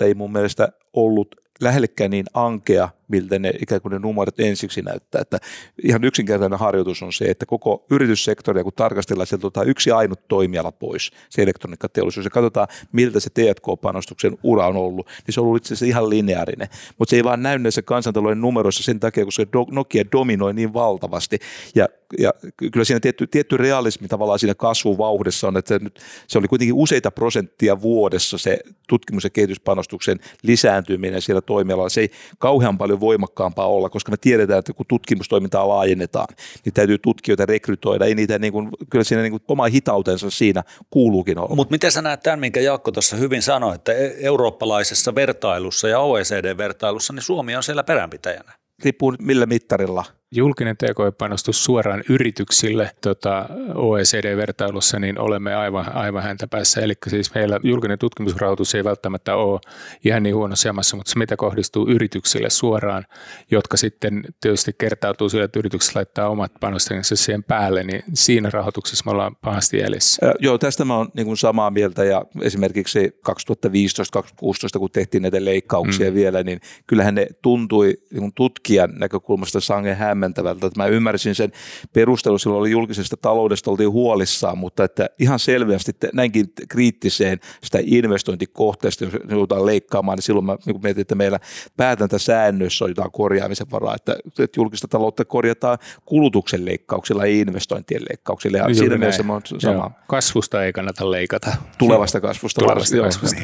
2010-2015 0.00 0.04
ei 0.04 0.14
mun 0.14 0.32
mielestä 0.32 0.68
ollut 0.92 1.34
lähellekään 1.62 2.10
niin 2.10 2.26
ankea, 2.34 2.88
miltä 3.08 3.38
ne 3.38 3.52
ikään 3.60 3.80
kuin 3.80 3.92
ne 3.92 3.98
numerot 3.98 4.40
ensiksi 4.40 4.82
näyttää. 4.82 5.20
Että 5.20 5.38
ihan 5.84 6.04
yksinkertainen 6.04 6.58
harjoitus 6.58 7.02
on 7.02 7.12
se, 7.12 7.24
että 7.24 7.46
koko 7.46 7.86
yrityssektoria, 7.90 8.62
kun 8.64 8.72
tarkastellaan, 8.76 9.26
sieltä 9.26 9.46
otetaan 9.46 9.68
yksi 9.68 9.90
ainut 9.90 10.28
toimiala 10.28 10.72
pois, 10.72 11.10
se 11.30 11.42
elektroniikkateollisuus, 11.42 12.24
ja 12.24 12.30
katsotaan, 12.30 12.68
miltä 12.92 13.20
se 13.20 13.30
T&K-panostuksen 13.30 14.38
ura 14.42 14.66
on 14.66 14.76
ollut, 14.76 15.06
niin 15.26 15.34
se 15.34 15.40
on 15.40 15.46
ollut 15.46 15.62
itse 15.62 15.74
asiassa 15.74 15.86
ihan 15.86 16.10
lineaarinen. 16.10 16.68
Mutta 16.98 17.10
se 17.10 17.16
ei 17.16 17.24
vaan 17.24 17.42
näy 17.42 17.58
näissä 17.58 17.82
kansantalouden 17.82 18.40
numeroissa 18.40 18.82
sen 18.82 19.00
takia, 19.00 19.24
koska 19.24 19.42
Nokia 19.70 20.04
dominoi 20.12 20.54
niin 20.54 20.74
valtavasti. 20.74 21.38
Ja, 21.74 21.88
ja 22.18 22.32
kyllä 22.72 22.84
siinä 22.84 23.00
tietty, 23.00 23.26
tietty 23.26 23.56
realismi 23.56 24.08
tavallaan 24.08 24.38
siinä 24.38 24.54
kasvuvauhdessa 24.54 25.48
on, 25.48 25.56
että 25.56 25.68
se, 25.68 25.78
nyt, 25.78 26.00
se 26.28 26.38
oli 26.38 26.48
kuitenkin 26.48 26.74
useita 26.74 27.10
prosenttia 27.10 27.82
vuodessa 27.82 28.38
se 28.38 28.58
tutkimus- 28.88 29.24
ja 29.24 29.30
kehityspanostuksen 29.30 30.20
lisääntyminen 30.42 31.22
siellä 31.22 31.40
toimialalla. 31.40 31.88
Se 31.88 32.00
ei 32.00 32.10
kauhean 32.38 32.78
paljon 32.78 33.00
voimakkaampaa 33.00 33.66
olla, 33.66 33.88
koska 33.88 34.10
me 34.10 34.16
tiedetään, 34.16 34.58
että 34.58 34.72
kun 34.72 34.86
tutkimustoimintaa 34.88 35.68
laajennetaan, 35.68 36.26
niin 36.64 36.72
täytyy 36.72 36.98
tutkijoita 36.98 37.46
rekrytoida. 37.46 38.04
Ei 38.04 38.14
niitä 38.14 38.38
niin 38.38 38.52
kuin, 38.52 38.68
kyllä 38.90 39.04
siinä 39.04 39.22
niin 39.22 39.32
kuin 39.32 39.42
oma 39.48 39.64
hitautensa 39.66 40.30
siinä 40.30 40.62
kuuluukin 40.90 41.38
olla. 41.38 41.54
Mutta 41.54 41.72
miten 41.72 41.92
sä 41.92 42.02
näet 42.02 42.20
tämän, 42.20 42.40
minkä 42.40 42.60
Jaakko 42.60 42.92
tuossa 42.92 43.16
hyvin 43.16 43.42
sanoi, 43.42 43.74
että 43.74 43.92
e- 43.92 44.14
eurooppalaisessa 44.18 45.14
vertailussa 45.14 45.88
ja 45.88 46.00
OECD-vertailussa, 46.00 47.12
niin 47.12 47.22
Suomi 47.22 47.56
on 47.56 47.62
siellä 47.62 47.84
peränpitäjänä? 47.84 48.52
Riippuu 48.84 49.14
millä 49.18 49.46
mittarilla 49.46 50.04
julkinen 50.32 50.76
TK-panostus 50.76 51.64
suoraan 51.64 52.02
yrityksille 52.08 52.90
tota 53.00 53.48
OECD-vertailussa, 53.74 54.98
niin 54.98 55.18
olemme 55.18 55.54
aivan, 55.54 55.96
aivan 55.96 56.22
häntä 56.22 56.46
päässä. 56.46 56.80
Eli 56.80 56.94
siis 57.08 57.34
meillä 57.34 57.60
julkinen 57.62 57.98
tutkimusrahoitus 57.98 58.74
ei 58.74 58.84
välttämättä 58.84 59.36
ole 59.36 59.60
ihan 60.04 60.22
niin 60.22 60.34
huonossa 60.34 60.68
jamassa, 60.68 60.96
mutta 60.96 61.12
se 61.12 61.18
mitä 61.18 61.36
kohdistuu 61.36 61.88
yrityksille 61.88 62.50
suoraan, 62.50 63.06
jotka 63.50 63.76
sitten 63.76 64.24
tietysti 64.40 64.72
kertautuu 64.78 65.28
sille, 65.28 65.44
että 65.44 65.58
yritykset 65.58 65.94
laittaa 65.94 66.28
omat 66.28 66.52
panostensa 66.60 67.16
siihen 67.16 67.44
päälle, 67.44 67.84
niin 67.84 68.02
siinä 68.14 68.50
rahoituksessa 68.52 69.02
me 69.06 69.10
ollaan 69.10 69.36
pahasti 69.36 69.78
jäljessä. 69.78 70.26
Äh, 70.26 70.34
joo, 70.40 70.58
tästä 70.58 70.84
mä 70.84 70.96
oon 70.96 71.08
niin 71.14 71.36
samaa 71.36 71.70
mieltä 71.70 72.04
ja 72.04 72.24
esimerkiksi 72.42 73.20
2015-2016, 73.28 74.78
kun 74.78 74.90
tehtiin 74.90 75.22
näitä 75.22 75.44
leikkauksia 75.44 76.10
mm. 76.10 76.14
vielä, 76.14 76.42
niin 76.42 76.60
kyllähän 76.86 77.14
ne 77.14 77.26
tuntui 77.42 77.94
niin 78.12 78.32
tutkijan 78.34 78.90
näkökulmasta 78.98 79.60
sangen 79.60 79.96
hämmä 79.96 80.21
hämmentävältä. 80.22 80.66
Että 80.66 80.80
mä 80.80 80.86
ymmärsin 80.86 81.34
sen 81.34 81.52
perustelu, 81.92 82.38
silloin 82.38 82.60
oli 82.60 82.70
julkisesta 82.70 83.16
taloudesta 83.16 83.70
oltiin 83.70 83.90
huolissaan, 83.90 84.58
mutta 84.58 84.84
että 84.84 85.06
ihan 85.18 85.38
selvästi 85.38 85.92
näinkin 86.12 86.52
kriittiseen 86.68 87.40
sitä 87.62 87.78
investointikohteesta, 87.82 89.04
jos 89.04 89.12
joudutaan 89.28 89.66
leikkaamaan, 89.66 90.16
niin 90.16 90.22
silloin 90.22 90.46
mä 90.46 90.56
niin 90.66 90.82
mietin, 90.82 91.00
että 91.00 91.14
meillä 91.14 91.40
päätäntäsäännöissä 91.76 92.84
on 92.84 92.90
jotain 92.90 93.12
korjaamisen 93.12 93.66
varaa, 93.70 93.94
että, 93.94 94.16
että 94.38 94.60
julkista 94.60 94.88
taloutta 94.88 95.24
korjataan 95.24 95.78
kulutuksen 96.04 96.64
leikkauksilla 96.64 97.26
ja 97.26 97.32
investointien 97.32 98.02
leikkauksilla. 98.10 98.58
Ja 98.58 98.74
siinä 98.74 98.98
mielessä 98.98 99.22
mä 99.22 99.40
sama. 99.58 99.90
Kasvusta 100.06 100.64
ei 100.64 100.72
kannata 100.72 101.10
leikata. 101.10 101.56
Tulevasta 101.78 102.20
kasvusta. 102.20 102.60
Tulevasta 102.60 102.96
kasvusta. 102.96 103.42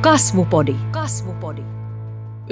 Kasvupodi. 0.00 0.74
Kasvupodi. 0.90 1.79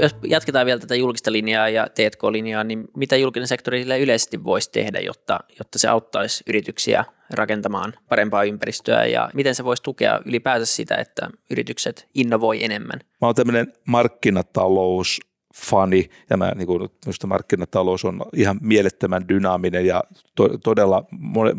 Jos 0.02 0.17
jatketaan 0.25 0.67
vielä 0.67 0.81
tätä 0.81 0.95
julkista 0.95 1.33
linjaa 1.33 1.69
ja 1.69 1.87
T&K-linjaa, 1.95 2.64
niin 2.64 2.85
mitä 2.97 3.17
julkinen 3.17 3.49
sektori 3.49 3.83
yleisesti 4.00 4.45
voisi 4.45 4.71
tehdä, 4.73 5.00
jotta, 5.00 5.40
jotta 5.59 5.78
se 5.78 5.88
auttaisi 5.88 6.45
yrityksiä 6.47 7.05
rakentamaan 7.35 7.95
parempaa 8.09 8.45
ympäristöä 8.45 9.05
ja 9.05 9.31
miten 9.35 9.55
se 9.55 9.64
voisi 9.64 9.83
tukea 9.83 10.21
ylipäänsä 10.25 10.67
sitä, 10.67 10.97
että 10.97 11.31
yritykset 11.50 12.09
innovoi 12.14 12.64
enemmän? 12.64 13.00
Mä 13.21 13.28
oon 13.28 13.35
tämmöinen 13.35 13.73
markkinatalous 13.85 15.21
fani, 15.55 16.11
ja 16.31 16.37
mä, 16.37 16.52
niin 16.55 16.67
kuin, 16.67 16.88
minusta 17.05 17.26
markkinatalous 17.26 18.05
on 18.05 18.23
ihan 18.37 18.59
mielettömän 18.62 19.28
dynaaminen 19.28 19.87
ja 19.87 20.05
to, 20.35 20.59
todella 20.59 21.05
moni, 21.11 21.52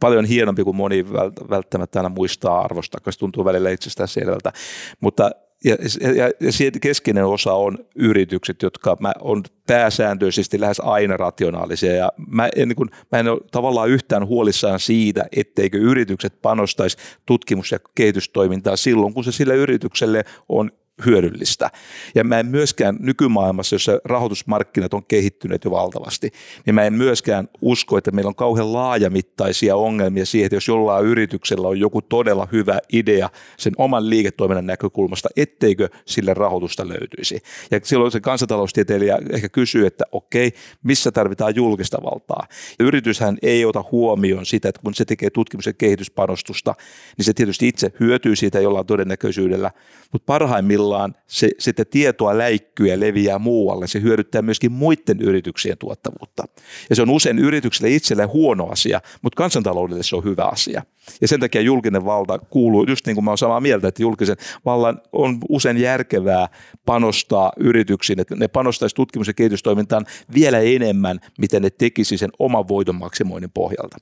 paljon 0.00 0.24
hienompi 0.24 0.64
kuin 0.64 0.76
moni 0.76 1.04
välttämättä 1.50 1.98
aina 1.98 2.08
muistaa 2.08 2.60
arvostaa, 2.60 2.98
koska 2.98 3.12
se 3.12 3.18
tuntuu 3.18 3.44
välillä 3.44 3.70
itsestään 3.70 4.08
selvältä. 4.08 4.52
Mutta 5.00 5.30
ja, 5.66 5.76
ja, 6.14 6.24
ja 6.40 6.70
keskeinen 6.80 7.26
osa 7.26 7.52
on 7.52 7.78
yritykset, 7.94 8.62
jotka 8.62 8.96
mä 9.00 9.12
on 9.20 9.42
pääsääntöisesti 9.66 10.60
lähes 10.60 10.80
aina 10.80 11.16
rationaalisia. 11.16 11.92
Ja 11.92 12.12
mä 12.28 12.48
en, 12.56 12.68
niin 12.68 12.76
kuin, 12.76 12.90
mä 13.12 13.18
en 13.18 13.28
ole 13.28 13.40
tavallaan 13.50 13.88
yhtään 13.88 14.26
huolissaan 14.26 14.80
siitä, 14.80 15.26
etteikö 15.36 15.78
yritykset 15.78 16.42
panostaisi 16.42 16.96
tutkimus- 17.26 17.72
ja 17.72 17.78
kehitystoimintaa 17.94 18.76
silloin, 18.76 19.14
kun 19.14 19.24
se 19.24 19.32
sille 19.32 19.56
yritykselle 19.56 20.24
on 20.48 20.70
hyödyllistä. 21.06 21.70
Ja 22.14 22.24
mä 22.24 22.40
en 22.40 22.46
myöskään 22.46 22.96
nykymaailmassa, 23.00 23.74
jossa 23.74 24.00
rahoitusmarkkinat 24.04 24.94
on 24.94 25.06
kehittyneet 25.06 25.64
jo 25.64 25.70
valtavasti, 25.70 26.30
niin 26.66 26.74
mä 26.74 26.84
en 26.84 26.92
myöskään 26.92 27.48
usko, 27.60 27.98
että 27.98 28.10
meillä 28.10 28.28
on 28.28 28.34
kauhean 28.34 28.72
laajamittaisia 28.72 29.76
ongelmia 29.76 30.26
siihen, 30.26 30.46
että 30.46 30.56
jos 30.56 30.68
jollain 30.68 31.06
yrityksellä 31.06 31.68
on 31.68 31.80
joku 31.80 32.02
todella 32.02 32.48
hyvä 32.52 32.78
idea 32.92 33.30
sen 33.56 33.72
oman 33.78 34.10
liiketoiminnan 34.10 34.66
näkökulmasta, 34.66 35.28
etteikö 35.36 35.88
sille 36.06 36.34
rahoitusta 36.34 36.88
löytyisi. 36.88 37.40
Ja 37.70 37.80
silloin 37.82 38.12
se 38.12 38.20
kansantaloustieteilijä 38.20 39.18
ehkä 39.32 39.48
kysyy, 39.48 39.86
että 39.86 40.04
okei, 40.12 40.52
missä 40.82 41.12
tarvitaan 41.12 41.56
julkista 41.56 41.98
valtaa. 42.02 42.46
Ja 42.78 42.84
yrityshän 42.84 43.38
ei 43.42 43.64
ota 43.64 43.84
huomioon 43.92 44.46
sitä, 44.46 44.68
että 44.68 44.80
kun 44.84 44.94
se 44.94 45.04
tekee 45.04 45.30
tutkimus- 45.30 45.66
ja 45.66 45.72
kehityspanostusta, 45.72 46.74
niin 47.16 47.24
se 47.24 47.32
tietysti 47.32 47.68
itse 47.68 47.92
hyötyy 48.00 48.36
siitä 48.36 48.60
jollain 48.60 48.86
todennäköisyydellä, 48.86 49.70
mutta 50.12 50.26
parhaimmillaan 50.26 50.85
se, 51.26 51.48
sitten 51.58 51.86
tietoa 51.90 52.38
läikkyy 52.38 52.86
ja 52.86 53.00
leviää 53.00 53.38
muualle. 53.38 53.86
Se 53.86 54.02
hyödyttää 54.02 54.42
myöskin 54.42 54.72
muiden 54.72 55.20
yrityksien 55.20 55.78
tuottavuutta. 55.78 56.44
Ja 56.90 56.96
se 56.96 57.02
on 57.02 57.10
usein 57.10 57.38
yritykselle 57.38 57.90
itselleen 57.94 58.28
huono 58.28 58.66
asia, 58.66 59.00
mutta 59.22 59.36
kansantaloudelle 59.36 60.02
se 60.02 60.16
on 60.16 60.24
hyvä 60.24 60.44
asia. 60.44 60.82
Ja 61.20 61.28
sen 61.28 61.40
takia 61.40 61.60
julkinen 61.60 62.04
valta 62.04 62.38
kuuluu, 62.38 62.84
just 62.88 63.06
niin 63.06 63.14
kuin 63.14 63.24
mä 63.24 63.30
olen 63.30 63.38
samaa 63.38 63.60
mieltä, 63.60 63.88
että 63.88 64.02
julkisen 64.02 64.36
vallan 64.64 65.00
on 65.12 65.38
usein 65.48 65.76
järkevää 65.76 66.48
panostaa 66.86 67.52
yrityksiin, 67.56 68.20
että 68.20 68.36
ne 68.36 68.48
panostaisi 68.48 68.96
tutkimus- 68.96 69.26
ja 69.26 69.34
kehitystoimintaan 69.34 70.06
vielä 70.34 70.58
enemmän, 70.58 71.20
miten 71.38 71.62
ne 71.62 71.70
tekisi 71.70 72.18
sen 72.18 72.30
oman 72.38 72.68
voiton 72.68 72.94
maksimoinnin 72.94 73.50
pohjalta. 73.54 73.96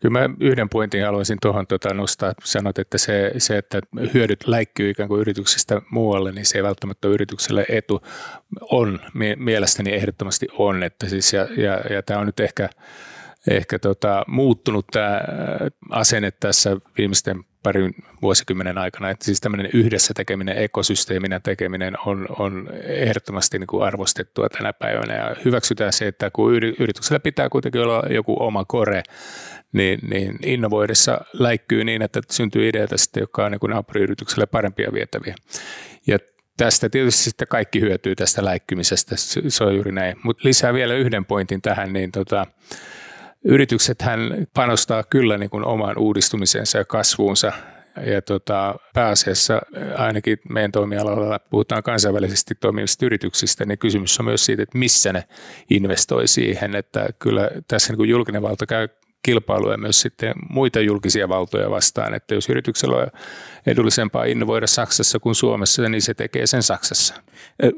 Kyllä 0.00 0.18
mä 0.20 0.34
yhden 0.40 0.68
pointin 0.68 1.04
haluaisin 1.04 1.38
tuohon 1.42 1.66
tuota 1.66 1.94
nostaa. 1.94 2.32
Sanot, 2.44 2.78
että 2.78 2.98
se, 2.98 3.32
se, 3.38 3.58
että 3.58 3.80
hyödyt 4.14 4.46
läikkyy 4.46 4.90
ikään 4.90 5.08
kuin 5.08 5.20
yrityksestä 5.20 5.82
muualle, 5.90 6.32
niin 6.32 6.46
se 6.46 6.58
ei 6.58 6.62
välttämättä 6.62 7.08
ole 7.08 7.14
yritykselle 7.14 7.66
etu. 7.68 8.00
On, 8.60 9.00
mielestäni 9.36 9.94
ehdottomasti 9.94 10.46
on. 10.52 10.82
Että 10.82 11.08
siis, 11.08 11.32
ja, 11.32 11.48
ja, 11.56 11.94
ja 11.94 12.02
tämä 12.02 12.20
on 12.20 12.26
nyt 12.26 12.40
ehkä, 12.40 12.68
ehkä 13.50 13.78
tota, 13.78 14.24
muuttunut 14.26 14.86
tämä 14.86 15.20
asenne 15.90 16.30
tässä 16.30 16.76
viimeisten 16.98 17.44
parin 17.62 17.94
vuosikymmenen 18.22 18.78
aikana. 18.78 19.10
Että 19.10 19.24
siis 19.24 19.40
tämmöinen 19.40 19.70
yhdessä 19.72 20.14
tekeminen, 20.14 20.58
ekosysteeminä 20.58 21.40
tekeminen 21.40 21.94
on, 22.06 22.26
on 22.38 22.68
ehdottomasti 22.82 23.58
niin 23.58 23.66
kuin 23.66 23.86
arvostettua 23.86 24.48
tänä 24.48 24.72
päivänä. 24.72 25.14
Ja 25.14 25.36
hyväksytään 25.44 25.92
se, 25.92 26.06
että 26.06 26.30
kun 26.30 26.54
yrityksellä 26.54 27.20
pitää 27.20 27.48
kuitenkin 27.48 27.80
olla 27.80 28.02
joku 28.10 28.36
oma 28.40 28.64
kore, 28.64 29.02
niin, 29.72 29.98
niin 30.10 30.38
innovoidessa 30.44 31.20
läikkyy 31.32 31.84
niin, 31.84 32.02
että 32.02 32.20
syntyy 32.30 32.68
ideoita 32.68 32.96
sitten, 32.96 33.20
jotka 33.20 33.44
on 33.44 33.52
niin 33.52 33.70
naapuriyritykselle 33.70 34.46
parempia 34.46 34.92
vietäviä. 34.92 35.34
Ja 36.06 36.18
tästä 36.56 36.88
tietysti 36.88 37.22
sitten 37.22 37.48
kaikki 37.48 37.80
hyötyy 37.80 38.14
tästä 38.14 38.44
läikkymisestä, 38.44 39.14
se 39.48 39.64
on 39.64 39.74
juuri 39.74 39.92
näin. 39.92 40.16
Mutta 40.22 40.48
lisää 40.48 40.74
vielä 40.74 40.94
yhden 40.94 41.24
pointin 41.24 41.62
tähän, 41.62 41.92
niin 41.92 42.12
tota, 42.12 42.46
yrityksethän 43.44 44.46
panostaa 44.54 45.02
kyllä 45.02 45.38
niin 45.38 45.50
kuin 45.50 45.64
omaan 45.64 45.98
uudistumiseensa 45.98 46.78
ja 46.78 46.84
kasvuunsa. 46.84 47.52
Ja 48.06 48.22
tota, 48.22 48.74
pääasiassa 48.94 49.60
ainakin 49.96 50.38
meidän 50.48 50.72
toimialalla 50.72 51.38
puhutaan 51.38 51.82
kansainvälisesti 51.82 52.54
toimivista 52.54 53.06
yrityksistä, 53.06 53.64
niin 53.64 53.78
kysymys 53.78 54.18
on 54.20 54.24
myös 54.24 54.46
siitä, 54.46 54.62
että 54.62 54.78
missä 54.78 55.12
ne 55.12 55.24
investoi 55.70 56.28
siihen, 56.28 56.74
että 56.74 57.08
kyllä 57.18 57.50
tässä 57.68 57.92
niin 57.92 57.96
kuin 57.96 58.10
julkinen 58.10 58.42
valta 58.42 58.66
käy 58.66 58.88
kilpailua 59.22 59.76
myös 59.76 60.00
sitten 60.00 60.34
muita 60.50 60.80
julkisia 60.80 61.28
valtoja 61.28 61.70
vastaan, 61.70 62.14
että 62.14 62.34
jos 62.34 62.48
yrityksellä 62.48 62.96
on 62.96 63.06
edullisempaa 63.66 64.24
innovoida 64.24 64.66
Saksassa 64.66 65.18
kuin 65.18 65.34
Suomessa, 65.34 65.88
niin 65.88 66.02
se 66.02 66.14
tekee 66.14 66.46
sen 66.46 66.62
Saksassa. 66.62 67.14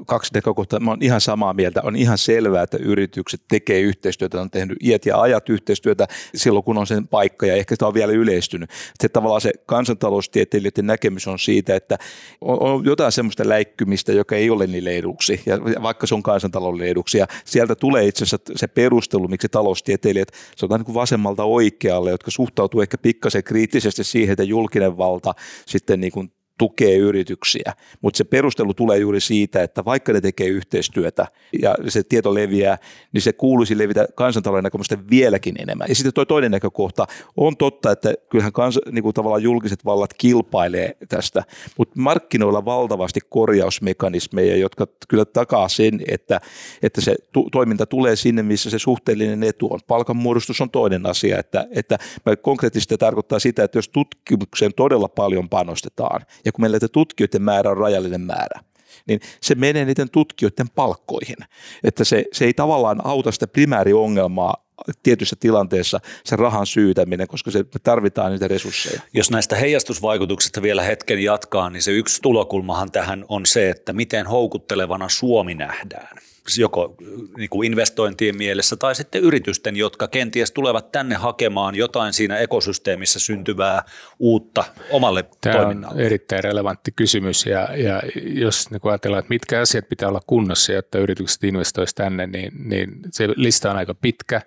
Kaksi 0.06 0.34
näkökohtaa. 0.34 0.80
Mä 0.80 0.90
olen 0.90 1.02
ihan 1.02 1.20
samaa 1.20 1.54
mieltä. 1.54 1.80
On 1.84 1.96
ihan 1.96 2.18
selvää, 2.18 2.62
että 2.62 2.76
yritykset 2.80 3.40
tekee 3.48 3.80
yhteistyötä, 3.80 4.40
on 4.40 4.50
tehnyt 4.50 4.78
iät 4.84 5.06
ja 5.06 5.20
ajat 5.20 5.48
yhteistyötä 5.48 6.06
silloin, 6.34 6.64
kun 6.64 6.78
on 6.78 6.86
sen 6.86 7.08
paikka 7.08 7.46
ja 7.46 7.54
ehkä 7.54 7.74
sitä 7.74 7.86
on 7.86 7.94
vielä 7.94 8.12
yleistynyt. 8.12 8.70
Se 9.00 9.08
tavallaan 9.08 9.40
se 9.40 9.52
kansantaloustieteilijöiden 9.66 10.86
näkemys 10.86 11.28
on 11.28 11.38
siitä, 11.38 11.76
että 11.76 11.98
on 12.40 12.84
jotain 12.84 13.12
semmoista 13.12 13.48
läikkymistä, 13.48 14.12
joka 14.12 14.36
ei 14.36 14.50
ole 14.50 14.66
niille 14.66 14.90
eduksi, 14.90 15.42
ja 15.46 15.58
vaikka 15.82 16.06
se 16.06 16.14
on 16.14 16.22
kansantalouden 16.22 16.88
eduksi. 16.88 17.18
Ja 17.18 17.26
sieltä 17.44 17.74
tulee 17.74 18.06
itse 18.06 18.24
asiassa 18.24 18.52
se 18.56 18.66
perustelu, 18.66 19.28
miksi 19.28 19.48
taloustieteilijät, 19.48 20.28
se 20.56 20.66
on 20.66 20.78
niin 20.78 20.84
kuin 20.84 20.94
vasemmalta 21.30 21.44
oikealle, 21.44 22.10
jotka 22.10 22.30
suhtautuu 22.30 22.80
ehkä 22.80 22.98
pikkasen 22.98 23.44
kriittisesti 23.44 24.04
siihen, 24.04 24.32
että 24.32 24.42
julkinen 24.42 24.96
valta 24.96 25.34
sitten 25.66 26.00
niin 26.00 26.12
kuin 26.12 26.32
tukee 26.60 26.96
yrityksiä, 26.96 27.72
mutta 28.00 28.18
se 28.18 28.24
perustelu 28.24 28.74
tulee 28.74 28.98
juuri 28.98 29.20
siitä, 29.20 29.62
että 29.62 29.84
vaikka 29.84 30.12
ne 30.12 30.20
tekee 30.20 30.46
yhteistyötä 30.46 31.26
ja 31.62 31.74
se 31.88 32.02
tieto 32.02 32.34
leviää, 32.34 32.78
niin 33.12 33.22
se 33.22 33.32
kuuluisi 33.32 33.78
levitä 33.78 34.06
kansantalouden 34.14 34.64
näkökulmasta 34.64 34.98
vieläkin 35.10 35.54
enemmän. 35.60 35.88
Ja 35.88 35.94
sitten 35.94 36.14
tuo 36.14 36.24
toinen 36.24 36.50
näkökohta, 36.50 37.06
on 37.36 37.56
totta, 37.56 37.92
että 37.92 38.14
kyllähän 38.30 38.52
kans, 38.52 38.78
niin 38.92 39.02
kuin 39.02 39.14
tavallaan 39.14 39.42
julkiset 39.42 39.84
vallat 39.84 40.14
kilpailee 40.14 40.96
tästä, 41.08 41.44
mutta 41.78 42.00
markkinoilla 42.00 42.64
valtavasti 42.64 43.20
korjausmekanismeja, 43.28 44.56
jotka 44.56 44.86
kyllä 45.08 45.24
takaa 45.24 45.68
sen, 45.68 46.00
että, 46.08 46.40
että 46.82 47.00
se 47.00 47.16
tu- 47.32 47.48
toiminta 47.52 47.86
tulee 47.86 48.16
sinne, 48.16 48.42
missä 48.42 48.70
se 48.70 48.78
suhteellinen 48.78 49.42
etu 49.42 49.72
on. 49.72 49.80
Palkanmuodostus 49.86 50.60
on 50.60 50.70
toinen 50.70 51.06
asia, 51.06 51.38
että, 51.38 51.66
että 51.70 51.98
konkreettisesti 52.42 52.96
tarkoittaa 52.96 53.38
sitä, 53.38 53.64
että 53.64 53.78
jos 53.78 53.88
tutkimukseen 53.88 54.72
todella 54.76 55.08
paljon 55.08 55.48
panostetaan 55.48 56.20
ja 56.44 56.49
ja 56.50 56.52
kun 56.52 56.62
meillä 56.62 56.78
tutkijoiden 56.92 57.42
määrä 57.42 57.70
on 57.70 57.76
rajallinen 57.76 58.20
määrä, 58.20 58.60
niin 59.06 59.20
se 59.40 59.54
menee 59.54 59.84
niiden 59.84 60.10
tutkijoiden 60.10 60.68
palkkoihin. 60.74 61.36
Että 61.84 62.04
se, 62.04 62.24
se 62.32 62.44
ei 62.44 62.54
tavallaan 62.54 63.06
auta 63.06 63.32
sitä 63.32 63.46
primääriongelmaa 63.46 64.66
tietyssä 65.02 65.36
tilanteessa 65.40 66.00
se 66.24 66.36
rahan 66.36 66.66
syytäminen, 66.66 67.28
koska 67.28 67.50
se 67.50 67.64
tarvitaan 67.82 68.32
niitä 68.32 68.48
resursseja. 68.48 69.00
Jos 69.14 69.30
näistä 69.30 69.56
heijastusvaikutuksista 69.56 70.62
vielä 70.62 70.82
hetken 70.82 71.18
jatkaa, 71.18 71.70
niin 71.70 71.82
se 71.82 71.90
yksi 71.90 72.22
tulokulmahan 72.22 72.92
tähän 72.92 73.24
on 73.28 73.46
se, 73.46 73.70
että 73.70 73.92
miten 73.92 74.26
houkuttelevana 74.26 75.08
Suomi 75.08 75.54
nähdään 75.54 76.18
joko 76.58 76.94
niin 77.36 77.50
kuin 77.50 77.66
investointien 77.66 78.36
mielessä 78.36 78.76
tai 78.76 78.94
sitten 78.94 79.22
yritysten, 79.22 79.76
jotka 79.76 80.08
kenties 80.08 80.52
tulevat 80.52 80.92
tänne 80.92 81.14
hakemaan 81.14 81.74
jotain 81.74 82.12
siinä 82.12 82.38
ekosysteemissä 82.38 83.18
syntyvää 83.18 83.82
uutta 84.18 84.64
omalle 84.90 85.24
Tämä 85.40 85.56
toiminnalle. 85.56 86.00
on 86.00 86.06
erittäin 86.06 86.44
relevantti 86.44 86.92
kysymys 86.96 87.46
ja, 87.46 87.68
ja 87.76 88.02
jos 88.24 88.70
niin 88.70 88.80
ajatellaan, 88.84 89.18
että 89.18 89.28
mitkä 89.30 89.60
asiat 89.60 89.88
pitää 89.88 90.08
olla 90.08 90.22
kunnossa, 90.26 90.72
jotta 90.72 90.98
yritykset 90.98 91.44
investoisivat 91.44 91.96
tänne, 91.96 92.26
niin, 92.26 92.52
niin 92.64 92.90
se 93.12 93.28
lista 93.36 93.70
on 93.70 93.76
aika 93.76 93.94
pitkä. 93.94 94.42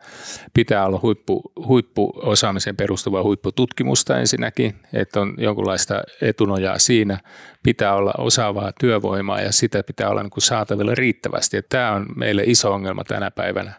Pitää 0.54 0.86
olla 0.86 1.00
huippu, 1.02 1.52
huippuosaamiseen 1.68 2.76
perustuvaa 2.76 3.24
huippututkimusta 3.24 4.20
ensinnäkin, 4.20 4.76
että 4.94 5.22
on 5.22 5.36
jonkunlaista 5.38 6.04
etunojaa 6.22 6.80
siinä. 6.80 7.20
Pitää 7.64 7.96
olla 7.96 8.14
osaavaa 8.18 8.72
työvoimaa 8.80 9.42
ja 9.42 9.52
sitä 9.52 9.84
pitää 9.84 10.10
olla 10.10 10.24
niin 10.24 10.30
kuin 10.30 10.42
saatavilla 10.42 10.96
riittävästi. 10.96 11.58
Ja 11.58 11.64
tämä 11.70 11.92
on 11.92 12.06
meille 12.16 12.44
iso 12.46 12.74
ongelma 12.74 13.04
tänä 13.04 13.32
päivänä. 13.32 13.74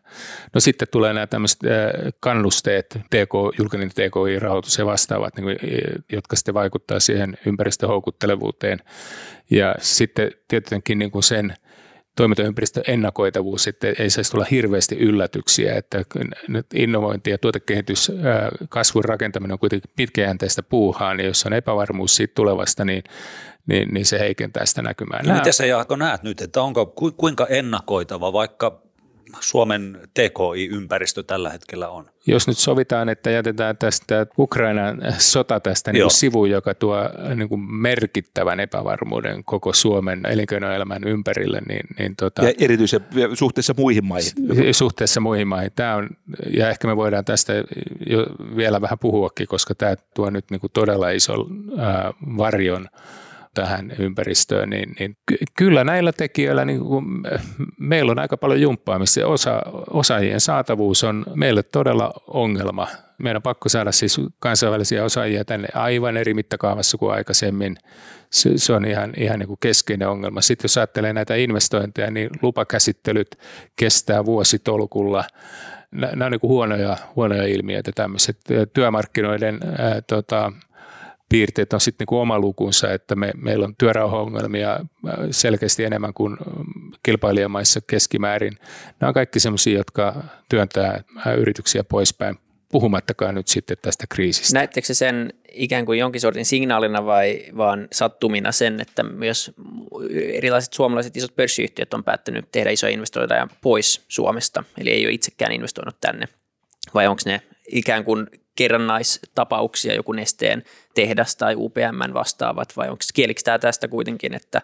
No 0.55 0.61
sitten 0.61 0.89
tulee 0.91 1.13
nämä 1.13 1.27
tämmöiset 1.27 1.61
kannusteet, 2.21 2.99
TK, 3.11 3.59
julkinen 3.59 3.91
TKI-rahoitus 3.91 4.79
ja 4.79 4.87
vastaavat, 4.87 5.37
niin 5.37 5.45
kuin, 5.45 5.57
jotka 6.13 6.37
sitten 6.37 6.55
vaikuttaa 6.55 7.01
siihen 7.01 7.39
ympäristöhoukuttelevuuteen. 7.47 8.79
Ja 9.51 9.75
sitten 9.79 10.31
tietenkin 10.49 10.99
niin 10.99 11.11
kuin 11.11 11.23
sen 11.23 11.55
toimintaympäristön 12.17 12.85
ennakoitavuus, 12.87 13.69
että 13.69 13.87
ei 13.99 14.11
saisi 14.11 14.31
tulla 14.31 14.47
hirveästi 14.51 14.97
yllätyksiä, 14.97 15.75
että 15.75 16.05
nyt 16.49 16.67
innovointi 16.75 17.31
ja 17.31 17.39
tuotekehitys, 17.39 18.13
kasvun 18.69 19.05
rakentaminen 19.05 19.53
on 19.53 19.59
kuitenkin 19.59 19.91
pitkäjänteistä 19.97 20.63
puuhaa, 20.63 21.15
niin 21.15 21.27
jos 21.27 21.47
on 21.47 21.53
epävarmuus 21.53 22.17
siitä 22.17 22.35
tulevasta, 22.35 22.85
niin 22.85 23.03
niin, 23.67 23.89
niin 23.95 24.07
se 24.07 24.19
heikentää 24.19 24.67
sitä 24.67 24.83
näkymää. 24.83 25.23
No, 25.23 25.35
miten 25.35 25.53
sä 25.53 25.67
Jaakko 25.67 25.97
näet 25.97 26.23
nyt, 26.23 26.41
että 26.41 26.63
onko 26.63 26.87
kuinka 27.17 27.47
ennakoitava 27.47 28.33
vaikka 28.33 28.84
Suomen 29.41 29.99
TKI-ympäristö 30.15 31.23
tällä 31.23 31.51
hetkellä 31.51 31.89
on? 31.89 32.11
Jos 32.27 32.49
nyt 32.49 32.59
sovitaan, 32.59 33.09
että 33.09 33.31
jätetään 33.31 33.77
tästä 33.77 34.27
Ukrainan 34.39 35.03
sota 35.19 35.61
tästä 35.61 35.93
niin 35.93 36.11
sivuun, 36.11 36.51
joka 36.51 36.75
tuo 36.75 36.97
niin 37.35 37.49
kuin 37.49 37.61
merkittävän 37.61 38.61
epävarmuuden 38.61 39.45
koko 39.45 39.73
Suomen 39.73 40.21
elinkeinoelämän 40.29 41.05
ympärille. 41.05 41.61
Niin, 41.69 41.87
niin 41.99 42.17
tota, 42.17 42.45
ja 42.45 42.53
erityisesti 42.61 43.09
suhteessa 43.35 43.75
muihin 43.77 44.05
maihin. 44.05 44.33
Suhteessa 44.75 45.21
muihin 45.21 45.49
maihin. 45.49 45.73
Tämä 45.77 45.95
on, 45.95 46.09
ja 46.51 46.71
ehkä 46.71 46.89
me 46.89 46.97
voidaan 46.97 47.25
tästä 47.25 47.53
jo 48.07 48.27
vielä 48.57 48.81
vähän 48.81 48.99
puhuakin, 48.99 49.47
koska 49.47 49.75
tämä 49.75 49.97
tuo 50.15 50.31
nyt 50.31 50.51
niin 50.51 50.61
kuin 50.61 50.73
todella 50.73 51.11
iso 51.11 51.47
ää, 51.79 52.13
varjon 52.37 52.89
tähän 53.55 53.93
ympäristöön, 53.99 54.71
niin, 54.71 54.95
niin 54.99 55.17
kyllä 55.57 55.85
näillä 55.85 56.13
tekijöillä 56.13 56.65
niin 56.65 56.81
kuin 56.81 57.05
meillä 57.79 58.13
on 58.13 58.19
aika 58.19 58.37
paljon 58.37 58.61
jumppaamista. 58.61 59.27
Osa, 59.27 59.63
osaajien 59.91 60.41
saatavuus 60.41 61.05
on 61.05 61.25
meille 61.35 61.63
todella 61.63 62.13
ongelma. 62.27 62.89
Meidän 63.19 63.37
on 63.37 63.43
pakko 63.43 63.69
saada 63.69 63.93
siis 63.93 64.21
kansainvälisiä 64.39 65.05
osaajia 65.05 65.45
tänne 65.45 65.69
aivan 65.75 66.17
eri 66.17 66.35
mittakaavassa 66.35 66.99
kuin 66.99 67.13
aikaisemmin. 67.13 67.77
Se, 68.31 68.51
se 68.57 68.73
on 68.73 68.85
ihan, 68.85 69.13
ihan 69.17 69.39
niin 69.39 69.47
kuin 69.49 69.59
keskeinen 69.61 70.09
ongelma. 70.09 70.41
Sitten 70.41 70.65
jos 70.65 70.79
ajattelee 70.79 71.13
näitä 71.13 71.35
investointeja, 71.35 72.11
niin 72.11 72.31
lupakäsittelyt 72.43 73.39
kestää 73.77 74.25
vuositolkulla 74.25 75.25
nämä 75.95 76.27
on 76.27 76.33
niin 76.33 76.43
huonoja, 76.43 76.97
huonoja 77.17 77.45
ilmiöitä 77.47 77.91
tämmöiset 77.95 78.37
työmarkkinoiden 78.73 79.61
ää, 79.79 80.01
tota, 80.01 80.53
piirteet 81.35 81.73
on 81.73 81.81
sitten 81.81 82.07
niin 82.11 82.21
oma 82.21 82.39
lukunsa, 82.39 82.93
että 82.93 83.17
me, 83.17 83.33
meillä 83.37 83.65
on 83.65 83.77
työrauhaongelmia 83.77 84.73
äh, 84.73 85.15
selkeästi 85.31 85.85
enemmän 85.85 86.15
kuin 86.15 86.33
mm, 86.33 86.93
kilpailijamaissa 87.03 87.81
keskimäärin. 87.87 88.57
Nämä 89.01 89.09
on 89.09 89.15
kaikki 89.15 89.41
sellaisia, 89.41 89.79
jotka 89.79 90.15
työntää 90.49 91.05
äh, 91.27 91.35
yrityksiä 91.39 91.85
poispäin, 91.85 92.39
puhumattakaan 92.73 93.35
nyt 93.35 93.49
sitten 93.49 93.77
tästä 93.83 94.05
kriisistä. 94.09 94.59
Näettekö 94.59 94.87
se 94.87 94.95
sen 94.95 95.33
ikään 95.53 95.87
kuin 95.87 95.99
jonkin 95.99 96.21
sortin 96.21 96.45
signaalina 96.45 97.07
vai 97.07 97.45
vaan 97.57 97.89
sattumina 97.93 98.53
sen, 98.53 98.81
että 98.81 99.03
myös 99.03 99.53
erilaiset 100.11 100.73
suomalaiset 100.73 101.17
isot 101.17 101.37
pörssiyhtiöt 101.37 101.95
on 101.95 102.05
päättänyt 102.05 102.45
tehdä 102.53 102.71
isoja 102.71 102.93
investointeja 102.93 103.49
pois 103.61 104.05
Suomesta, 104.09 104.65
eli 104.79 104.91
ei 104.91 105.07
ole 105.07 105.13
itsekään 105.15 105.53
investoinut 105.53 105.97
tänne, 106.01 106.27
vai 106.95 107.07
onko 107.07 107.23
ne 107.27 107.41
ikään 107.73 108.05
kuin 108.05 108.27
kerrannaistapauksia, 108.57 109.95
joku 109.95 110.13
nesteen 110.13 110.65
tehdas 110.95 111.37
tai 111.37 111.55
UPM 111.57 112.15
vastaavat, 112.15 112.77
vai 112.77 112.89
onko 112.89 113.05
kielikö 113.15 113.41
tämä 113.45 113.59
tästä 113.59 113.89
kuitenkin, 113.89 114.35
että, 114.35 114.63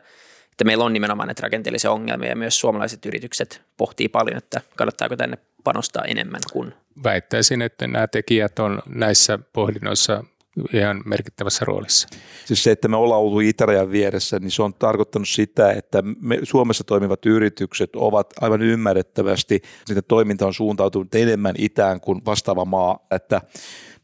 että 0.50 0.64
meillä 0.64 0.84
on 0.84 0.92
nimenomaan 0.92 1.26
näitä 1.26 1.42
rakenteellisia 1.42 1.90
ongelmia 1.90 2.28
ja 2.28 2.36
myös 2.36 2.60
suomalaiset 2.60 3.06
yritykset 3.06 3.62
pohtii 3.76 4.08
paljon, 4.08 4.36
että 4.38 4.60
kannattaako 4.76 5.16
tänne 5.16 5.38
panostaa 5.64 6.04
enemmän 6.04 6.40
kuin. 6.52 6.74
Väittäisin, 7.04 7.62
että 7.62 7.86
nämä 7.86 8.06
tekijät 8.06 8.58
on 8.58 8.82
näissä 8.86 9.38
pohdinnoissa 9.52 10.24
ihan 10.72 11.02
merkittävässä 11.04 11.64
roolissa. 11.64 12.08
Siis 12.44 12.62
se, 12.62 12.70
että 12.70 12.88
me 12.88 12.96
ollaan 12.96 13.20
ollut 13.20 13.42
itärajan 13.42 13.90
vieressä, 13.90 14.38
niin 14.38 14.50
se 14.50 14.62
on 14.62 14.74
tarkoittanut 14.74 15.28
sitä, 15.28 15.72
että 15.72 16.02
me 16.20 16.38
Suomessa 16.42 16.84
toimivat 16.84 17.26
yritykset 17.26 17.96
ovat 17.96 18.34
aivan 18.40 18.62
ymmärrettävästi, 18.62 19.62
niiden 19.88 20.04
toiminta 20.08 20.46
on 20.46 20.54
suuntautunut 20.54 21.14
enemmän 21.14 21.54
itään 21.58 22.00
kuin 22.00 22.24
vastaava 22.24 22.64
maa, 22.64 23.06
että 23.10 23.40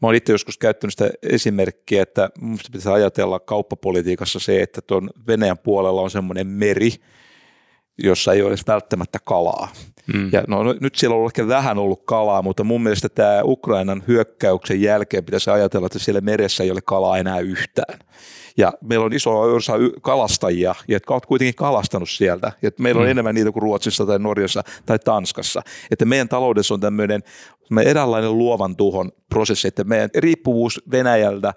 Mä 0.03 0.09
olen 0.09 0.17
itse 0.17 0.33
joskus 0.33 0.59
käyttänyt 0.59 0.93
sitä 0.93 1.11
esimerkkiä, 1.23 2.03
että 2.03 2.31
minusta 2.41 2.69
pitäisi 2.73 2.89
ajatella 2.89 3.41
kauppapolitiikassa 3.41 4.39
se, 4.39 4.63
että 4.63 4.81
tuon 4.81 5.11
Venäjän 5.27 5.59
puolella 5.59 6.01
on 6.01 6.11
semmoinen 6.11 6.47
meri, 6.47 6.91
jossa 7.99 8.33
ei 8.33 8.43
ole 8.43 8.55
välttämättä 8.67 9.19
kalaa. 9.25 9.69
Mm. 10.15 10.31
Ja 10.33 10.45
no, 10.49 10.63
no, 10.63 10.75
nyt 10.81 10.95
siellä 10.95 11.17
on 11.17 11.27
ehkä 11.27 11.49
vähän 11.49 11.79
ollut 11.79 12.03
kalaa, 12.05 12.43
mutta 12.43 12.65
mun 12.65 12.83
mielestä 12.83 13.09
tämä 13.09 13.41
Ukrainan 13.45 14.03
hyökkäyksen 14.09 14.83
jälkeen 14.83 15.25
pitäisi 15.25 15.51
ajatella, 15.51 15.87
että 15.87 15.99
siellä 15.99 16.21
meressä 16.21 16.65
ei 16.65 16.71
ole 16.71 16.81
kalaa 16.81 17.19
enää 17.19 17.41
yhtään. 17.41 17.99
Ja 18.57 18.73
meillä 18.83 19.05
on 19.05 19.13
iso 19.13 19.41
osa 19.41 19.73
kalastajia, 20.03 20.75
jotka 20.89 21.15
ovat 21.15 21.27
kuitenkin 21.27 21.55
kalastanut 21.55 22.11
sieltä. 22.11 22.53
Ja 22.63 22.71
meillä 22.79 23.01
on 23.01 23.07
mm. 23.07 23.11
enemmän 23.11 23.35
niitä 23.35 23.53
kuin 23.53 23.63
Ruotsissa 23.63 24.07
tai 24.07 24.19
Norjassa 24.19 24.63
tai 24.87 24.99
Tanskassa. 24.99 25.63
Että 25.91 26.05
meidän 26.05 26.29
taloudessa 26.29 26.75
on 26.75 26.81
tämmöinen 26.81 27.23
eräänlainen 27.85 28.39
luovan 28.39 28.77
tuhon 28.77 29.13
prosessi, 29.29 29.69
että 29.69 29.85
meidän 29.85 30.11
riippuvuus 30.17 30.83
Venäjältä 30.91 31.55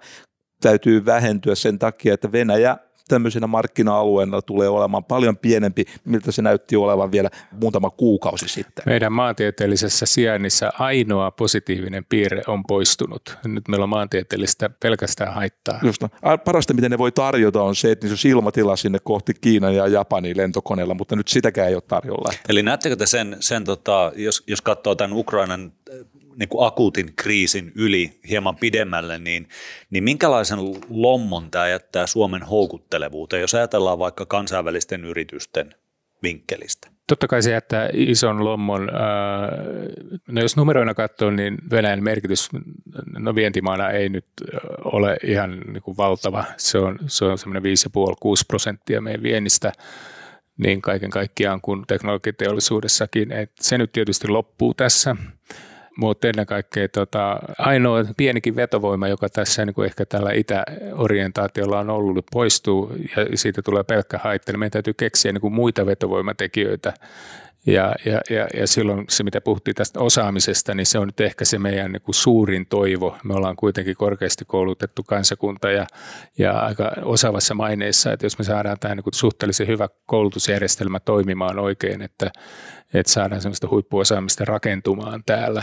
täytyy 0.60 1.04
vähentyä 1.04 1.54
sen 1.54 1.78
takia, 1.78 2.14
että 2.14 2.32
Venäjä 2.32 2.76
tämmöisenä 3.10 3.46
markkina-alueena 3.46 4.42
tulee 4.42 4.68
olemaan 4.68 5.04
paljon 5.04 5.36
pienempi, 5.36 5.84
miltä 6.04 6.32
se 6.32 6.42
näytti 6.42 6.76
olevan 6.76 7.12
vielä 7.12 7.30
muutama 7.52 7.90
kuukausi 7.90 8.48
sitten. 8.48 8.82
Meidän 8.86 9.12
maantieteellisessä 9.12 10.06
sijainnissa 10.06 10.72
ainoa 10.78 11.30
positiivinen 11.30 12.04
piirre 12.08 12.42
on 12.46 12.64
poistunut. 12.64 13.38
Nyt 13.44 13.68
meillä 13.68 13.84
on 13.84 13.88
maantieteellistä 13.88 14.70
pelkästään 14.82 15.34
haittaa. 15.34 15.78
Just 15.82 16.02
no. 16.02 16.08
Parasta, 16.44 16.74
miten 16.74 16.90
ne 16.90 16.98
voi 16.98 17.12
tarjota, 17.12 17.62
on 17.62 17.74
se, 17.74 17.90
että 17.90 18.06
niissä 18.06 18.28
on 18.28 18.32
ilmatila 18.32 18.76
sinne 18.76 18.98
kohti 19.04 19.34
Kiinan 19.40 19.74
ja 19.74 19.86
Japanin 19.86 20.36
lentokoneella, 20.36 20.94
mutta 20.94 21.16
nyt 21.16 21.28
sitäkään 21.28 21.68
ei 21.68 21.74
ole 21.74 21.82
tarjolla. 21.88 22.32
Eli 22.48 22.62
näettekö 22.62 22.96
te 22.96 23.06
sen, 23.06 23.36
sen 23.40 23.64
tota, 23.64 24.12
jos, 24.16 24.42
jos 24.46 24.62
katsoo 24.62 24.94
tämän 24.94 25.16
Ukrainan 25.16 25.72
niin 26.40 26.48
kuin 26.48 26.66
akuutin 26.66 27.12
kriisin 27.16 27.72
yli 27.74 28.20
hieman 28.28 28.56
pidemmälle, 28.56 29.18
niin, 29.18 29.48
niin 29.90 30.04
minkälaisen 30.04 30.58
lommon 30.90 31.50
tämä 31.50 31.68
jättää 31.68 32.06
Suomen 32.06 32.42
houkuttelevuuteen, 32.42 33.40
jos 33.40 33.54
ajatellaan 33.54 33.98
vaikka 33.98 34.26
kansainvälisten 34.26 35.04
yritysten 35.04 35.74
vinkkelistä? 36.22 36.88
Totta 37.06 37.28
kai 37.28 37.42
se 37.42 37.50
jättää 37.50 37.88
ison 37.92 38.44
lommon. 38.44 38.88
No 40.28 40.40
jos 40.40 40.56
numeroina 40.56 40.94
katsoo, 40.94 41.30
niin 41.30 41.58
Venäjän 41.70 42.02
merkitys 42.02 42.48
no 43.18 43.34
vientimaana 43.34 43.90
ei 43.90 44.08
nyt 44.08 44.26
ole 44.84 45.16
ihan 45.24 45.60
niin 45.60 45.82
kuin 45.82 45.96
valtava. 45.96 46.44
Se 46.56 46.78
on, 46.78 46.98
se 47.06 47.24
on 47.24 47.38
semmoinen 47.38 47.62
5,5-6 47.62 47.66
prosenttia 48.48 49.00
meidän 49.00 49.22
viennistä 49.22 49.72
niin 50.56 50.82
kaiken 50.82 51.10
kaikkiaan 51.10 51.60
kuin 51.60 51.84
teknologiteollisuudessakin. 51.86 53.32
Et 53.32 53.52
se 53.60 53.78
nyt 53.78 53.92
tietysti 53.92 54.28
loppuu 54.28 54.74
tässä 54.74 55.16
mutta 56.00 56.28
ennen 56.28 56.46
kaikkea 56.46 56.88
tota, 56.88 57.38
ainoa 57.58 58.04
pienikin 58.16 58.56
vetovoima, 58.56 59.08
joka 59.08 59.28
tässä 59.28 59.64
niin 59.64 59.74
kuin 59.74 59.86
ehkä 59.86 60.04
tällä 60.06 60.32
itäorientaatiolla 60.32 61.78
on 61.78 61.90
ollut, 61.90 62.26
poistuu 62.32 62.92
ja 63.16 63.38
siitä 63.38 63.62
tulee 63.62 63.82
pelkkä 63.82 64.18
haitta, 64.18 64.52
niin 64.52 64.58
meidän 64.58 64.70
täytyy 64.70 64.94
keksiä 64.94 65.32
niin 65.32 65.40
kuin 65.40 65.52
muita 65.52 65.86
vetovoimatekijöitä, 65.86 66.92
ja, 67.66 67.94
ja, 68.04 68.20
ja, 68.30 68.48
ja 68.54 68.66
silloin 68.66 69.04
se, 69.08 69.24
mitä 69.24 69.40
puhuttiin 69.40 69.74
tästä 69.74 70.00
osaamisesta, 70.00 70.74
niin 70.74 70.86
se 70.86 70.98
on 70.98 71.08
nyt 71.08 71.20
ehkä 71.20 71.44
se 71.44 71.58
meidän 71.58 71.92
niin 71.92 72.02
kuin 72.02 72.14
suurin 72.14 72.66
toivo. 72.66 73.16
Me 73.24 73.34
ollaan 73.34 73.56
kuitenkin 73.56 73.96
korkeasti 73.96 74.44
koulutettu 74.44 75.02
kansakunta 75.02 75.70
ja, 75.70 75.86
ja 76.38 76.58
aika 76.58 76.92
osaavassa 77.02 77.54
maineessa, 77.54 78.12
että 78.12 78.26
jos 78.26 78.38
me 78.38 78.44
saadaan 78.44 78.78
tämä 78.80 78.94
niin 78.94 79.04
kuin 79.04 79.14
suhteellisen 79.14 79.66
hyvä 79.66 79.88
koulutusjärjestelmä 80.06 81.00
toimimaan 81.00 81.58
oikein, 81.58 82.02
että, 82.02 82.30
että 82.94 83.12
saadaan 83.12 83.42
sellaista 83.42 83.68
huippuosaamista 83.70 84.44
rakentumaan 84.44 85.22
täällä, 85.26 85.62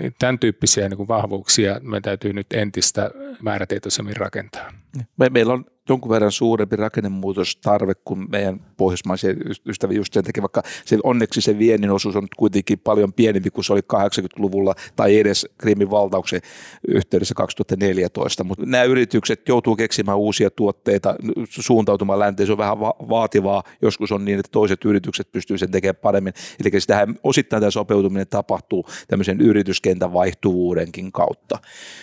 niin 0.00 0.14
tämän 0.18 0.38
tyyppisiä 0.38 0.88
niin 0.88 0.96
kuin 0.96 1.08
vahvuuksia 1.08 1.80
me 1.82 2.00
täytyy 2.00 2.32
nyt 2.32 2.46
entistä 2.52 3.10
määrätietoisemmin 3.42 4.16
rakentaa. 4.16 4.72
Me, 5.16 5.28
meillä 5.28 5.52
on 5.52 5.64
jonkun 5.88 6.10
verran 6.10 6.32
suurempi 6.32 6.76
rakennemuutostarve 6.76 7.94
kuin 8.04 8.30
meidän 8.30 8.60
pohjoismaisen 8.76 9.36
ystäviä 9.66 9.96
just 9.96 10.12
sen 10.12 10.24
takia, 10.24 10.42
vaikka 10.42 10.62
se, 10.84 10.98
onneksi 11.02 11.40
se 11.40 11.58
viennin 11.58 11.90
osuus 11.90 12.16
on 12.16 12.26
kuitenkin 12.36 12.78
paljon 12.78 13.12
pienempi 13.12 13.50
kuin 13.50 13.64
se 13.64 13.72
oli 13.72 13.80
80-luvulla 13.80 14.74
tai 14.96 15.18
edes 15.18 15.46
Krimin 15.58 15.90
valtauksen 15.90 16.40
yhteydessä 16.88 17.34
2014, 17.34 18.44
mutta 18.44 18.66
nämä 18.66 18.84
yritykset 18.84 19.48
joutuu 19.48 19.76
keksimään 19.76 20.18
uusia 20.18 20.50
tuotteita, 20.50 21.16
suuntautumaan 21.48 22.18
länteen, 22.18 22.46
se 22.46 22.52
on 22.52 22.58
vähän 22.58 22.80
va- 22.80 22.96
vaativaa, 23.08 23.62
joskus 23.82 24.12
on 24.12 24.24
niin, 24.24 24.38
että 24.38 24.52
toiset 24.52 24.84
yritykset 24.84 25.32
pystyvät 25.32 25.60
sen 25.60 25.70
tekemään 25.70 25.96
paremmin, 25.96 26.32
eli 26.60 26.80
sitähän 26.80 27.14
osittain 27.22 27.60
tämä 27.60 27.70
sopeutuminen 27.70 28.26
tapahtuu 28.26 28.86
tämmöisen 29.08 29.40
yrityskentän 29.40 30.12
vaihtuvuudenkin 30.12 31.12
kautta, 31.12 31.58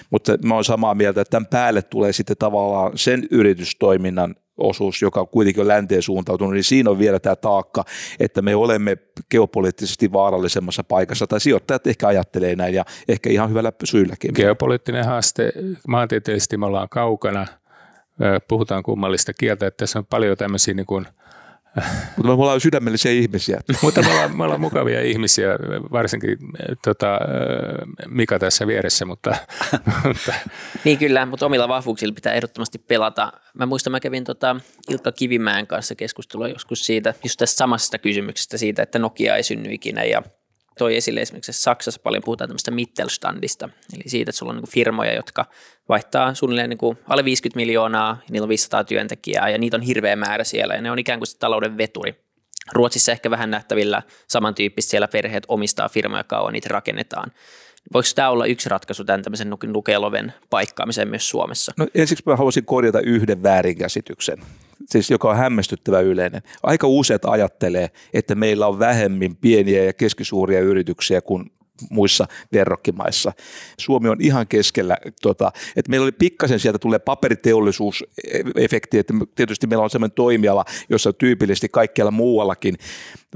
mutta 0.10 0.38
mä 0.46 0.54
olen 0.54 0.63
samaa 0.63 0.96
mieltä, 0.96 1.22
että 1.22 1.32
tämän 1.32 1.48
päälle 1.48 1.82
tulee 1.82 2.13
sitten 2.13 2.38
tavallaan 2.38 2.91
sen 2.96 3.28
yritys 3.32 3.72
yritystoiminnan 3.73 4.36
osuus, 4.57 5.01
joka 5.01 5.25
kuitenkin 5.25 5.62
on 5.62 5.67
länteen 5.67 6.01
suuntautunut, 6.01 6.53
niin 6.53 6.63
siinä 6.63 6.89
on 6.89 6.99
vielä 6.99 7.19
tämä 7.19 7.36
taakka, 7.36 7.83
että 8.19 8.41
me 8.41 8.55
olemme 8.55 8.97
geopoliittisesti 9.31 10.13
vaarallisemmassa 10.13 10.83
paikassa, 10.83 11.27
tai 11.27 11.39
sijoittajat 11.39 11.88
ehkä 11.88 12.07
ajattelee 12.07 12.55
näin, 12.55 12.73
ja 12.73 12.86
ehkä 13.07 13.29
ihan 13.29 13.49
hyvällä 13.49 13.71
syylläkin. 13.83 14.31
Geopoliittinen 14.36 15.05
haaste, 15.05 15.51
maantieteellisesti 15.88 16.57
me 16.57 16.65
ollaan 16.65 16.89
kaukana, 16.89 17.47
puhutaan 18.47 18.83
kummallista 18.83 19.33
kieltä, 19.33 19.67
että 19.67 19.77
tässä 19.77 19.99
on 19.99 20.05
paljon 20.05 20.38
tämmöisiä 20.38 20.73
niin 20.73 20.86
kuin– 20.86 21.05
mutta 22.17 22.27
me 22.27 22.31
ollaan 22.33 22.62
sydämellisiä 22.62 23.12
ihmisiä. 23.12 23.62
Mutta 23.81 24.01
me 24.01 24.12
ollaan, 24.12 24.38
me 24.38 24.43
ollaan 24.43 24.62
mukavia 24.62 25.01
ihmisiä, 25.01 25.49
varsinkin 25.91 26.38
tota, 26.83 27.19
Mika 28.07 28.39
tässä 28.39 28.67
vieressä. 28.67 29.05
Mutta, 29.05 29.36
mutta. 30.05 30.33
Niin 30.83 30.97
kyllä, 30.97 31.25
mutta 31.25 31.45
omilla 31.45 31.67
vahvuuksilla 31.67 32.13
pitää 32.13 32.33
ehdottomasti 32.33 32.79
pelata. 32.79 33.33
Mä 33.53 33.65
muistan, 33.65 33.91
mä 33.91 33.99
kävin 33.99 34.23
tota 34.23 34.55
Ilkka 34.89 35.12
Kivimäen 35.12 35.67
kanssa 35.67 35.95
keskustelua 35.95 36.47
joskus 36.47 36.86
siitä, 36.86 37.13
just 37.23 37.38
tästä 37.38 37.57
samasta 37.57 37.97
kysymyksestä 37.97 38.57
siitä, 38.57 38.83
että 38.83 38.99
Nokia 38.99 39.36
ei 39.36 39.43
synny 39.43 39.73
ikinä 39.73 40.03
ja 40.03 40.23
toi 40.77 40.95
esille 40.95 41.21
esimerkiksi 41.21 41.51
että 41.51 41.62
Saksassa 41.62 42.01
paljon 42.03 42.23
puhutaan 42.23 42.49
tämmöistä 42.49 42.71
Mittelstandista, 42.71 43.69
eli 43.93 44.03
siitä, 44.07 44.29
että 44.29 44.38
sulla 44.38 44.51
on 44.51 44.57
niin 44.57 44.71
firmoja, 44.71 45.13
jotka 45.13 45.45
vaihtaa 45.89 46.33
suunnilleen 46.33 46.69
niin 46.69 46.97
alle 47.07 47.25
50 47.25 47.57
miljoonaa, 47.57 48.21
niillä 48.29 48.45
on 48.45 48.49
500 48.49 48.83
työntekijää 48.83 49.49
ja 49.49 49.57
niitä 49.57 49.77
on 49.77 49.81
hirveä 49.81 50.15
määrä 50.15 50.43
siellä 50.43 50.75
ja 50.75 50.81
ne 50.81 50.91
on 50.91 50.99
ikään 50.99 51.19
kuin 51.19 51.27
se 51.27 51.38
talouden 51.38 51.77
veturi. 51.77 52.23
Ruotsissa 52.71 53.12
ehkä 53.12 53.29
vähän 53.29 53.51
nähtävillä 53.51 54.01
samantyyppistä 54.27 54.89
siellä 54.89 55.07
perheet 55.07 55.43
omistaa 55.47 55.89
firmoja 55.89 56.23
kauan, 56.23 56.53
niitä 56.53 56.69
rakennetaan. 56.71 57.31
Voiko 57.93 58.09
tämä 58.15 58.29
olla 58.29 58.45
yksi 58.45 58.69
ratkaisu 58.69 59.03
tämän 59.03 59.23
tämmöisen 59.23 59.57
nukeloven 59.67 60.33
paikkaamiseen 60.49 61.07
myös 61.07 61.29
Suomessa? 61.29 61.73
No 61.77 61.88
ensiksi 61.95 62.23
mä 62.25 62.36
haluaisin 62.36 62.65
korjata 62.65 62.99
yhden 62.99 63.43
väärinkäsityksen 63.43 64.38
siis 64.86 65.12
joka 65.12 65.29
on 65.29 65.38
hämmästyttävä 65.38 65.99
yleinen. 65.99 66.41
Aika 66.63 66.88
useat 66.88 67.25
ajattelee, 67.25 67.89
että 68.13 68.36
meillä 68.36 68.67
on 68.67 68.79
vähemmän 68.79 69.36
pieniä 69.41 69.83
ja 69.83 69.93
keskisuuria 69.93 70.59
yrityksiä 70.59 71.21
kuin 71.21 71.51
muissa 71.89 72.28
verrokkimaissa. 72.54 73.34
Suomi 73.78 74.10
on 74.10 74.17
ihan 74.19 74.48
keskellä, 74.48 74.98
tota, 75.22 75.52
että 75.76 75.89
meillä 75.89 76.04
oli 76.04 76.12
pikkasen 76.12 76.60
sieltä 76.60 76.80
tulee 76.80 77.00
paperiteollisuusefekti, 77.00 79.00
että 79.00 79.13
tietysti 79.36 79.67
meillä 79.67 79.84
on 79.84 79.89
sellainen 79.89 80.15
toimiala, 80.15 80.65
jossa 80.89 81.13
tyypillisesti 81.13 81.69
kaikkialla 81.69 82.12
muuallakin 82.12 82.76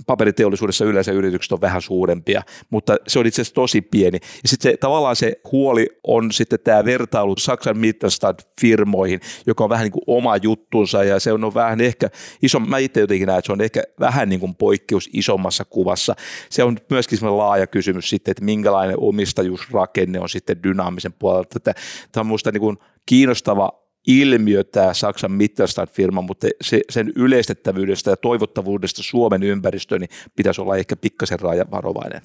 paperiteollisuudessa 0.05 0.85
yleensä 0.85 1.11
yritykset 1.11 1.51
on 1.51 1.61
vähän 1.61 1.81
suurempia, 1.81 2.41
mutta 2.69 2.97
se 3.07 3.19
on 3.19 3.25
itse 3.25 3.41
asiassa 3.41 3.55
tosi 3.55 3.81
pieni. 3.81 4.19
Ja 4.43 4.49
sitten 4.49 4.71
se, 4.71 4.77
tavallaan 4.77 5.15
se 5.15 5.39
huoli 5.51 5.87
on 6.03 6.31
sitten 6.31 6.59
tämä 6.59 6.85
vertailu 6.85 7.35
Saksan 7.37 7.77
Mittelstand-firmoihin, 7.77 9.19
joka 9.47 9.63
on 9.63 9.69
vähän 9.69 9.83
niin 9.83 9.91
kuin 9.91 10.03
oma 10.07 10.37
juttunsa 10.37 11.03
ja 11.03 11.19
se 11.19 11.33
on 11.33 11.53
vähän 11.53 11.81
ehkä 11.81 12.09
iso, 12.41 12.59
mä 12.59 12.77
itse 12.77 12.99
jotenkin 12.99 13.27
näen, 13.27 13.39
että 13.39 13.45
se 13.45 13.51
on 13.51 13.61
ehkä 13.61 13.83
vähän 13.99 14.29
niin 14.29 14.39
kuin 14.39 14.55
poikkeus 14.55 15.09
isommassa 15.13 15.65
kuvassa. 15.65 16.15
Se 16.49 16.63
on 16.63 16.77
myöskin 16.89 17.17
semmoinen 17.17 17.37
laaja 17.37 17.67
kysymys 17.67 18.09
sitten, 18.09 18.31
että 18.37 18.45
minkälainen 18.45 18.95
omistajuusrakenne 18.99 20.19
on 20.19 20.29
sitten 20.29 20.63
dynaamisen 20.63 21.13
puolelta. 21.13 21.59
Tämä 21.59 21.73
on 22.17 22.25
minusta 22.25 22.51
niin 22.51 22.61
kuin 22.61 22.77
kiinnostava 23.05 23.71
ilmiö 24.07 24.63
tämä 24.63 24.93
Saksan 24.93 25.31
Mittelstand-firma, 25.31 26.21
mutta 26.21 26.47
se, 26.61 26.81
sen 26.89 27.13
yleistettävyydestä 27.15 28.09
ja 28.09 28.17
toivottavuudesta 28.17 29.03
Suomen 29.03 29.43
ympäristöön 29.43 30.01
niin 30.01 30.09
pitäisi 30.35 30.61
olla 30.61 30.77
ehkä 30.77 30.95
pikkasen 30.95 31.39
varovainen. 31.71 32.21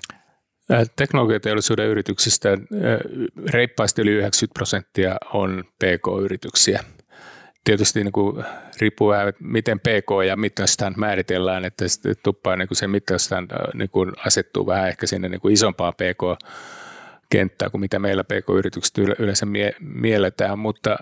Teknologiateollisuuden 0.96 1.88
yrityksistä 1.88 2.58
reippaasti 3.50 4.02
yli 4.02 4.10
90 4.10 4.54
prosenttia 4.54 5.16
on 5.32 5.64
PK-yrityksiä. 5.78 6.84
Tietysti 7.64 8.04
niin 8.04 8.12
kuin, 8.12 8.44
riippuu 8.80 9.08
vähän, 9.08 9.32
miten 9.40 9.80
PK 9.80 10.26
ja 10.26 10.36
Mittelstand 10.36 10.94
määritellään, 10.96 11.64
että 11.64 11.84
tuppaa 12.22 12.56
niin 12.56 12.68
kuin 12.68 12.78
se 12.78 12.86
Mittelstand 12.86 13.50
niin 13.74 13.90
kuin 13.90 14.12
asettuu 14.26 14.66
vähän 14.66 14.88
ehkä 14.88 15.06
sinne 15.06 15.28
niin 15.28 15.40
kuin 15.40 15.54
isompaan 15.54 15.94
PK 15.94 16.46
kenttää 17.30 17.70
kuin 17.70 17.80
mitä 17.80 17.98
meillä 17.98 18.24
PK-yritykset 18.24 18.98
yleensä 18.98 19.46
mie- 19.46 19.74
mielletään, 19.80 20.58
mutta 20.58 20.96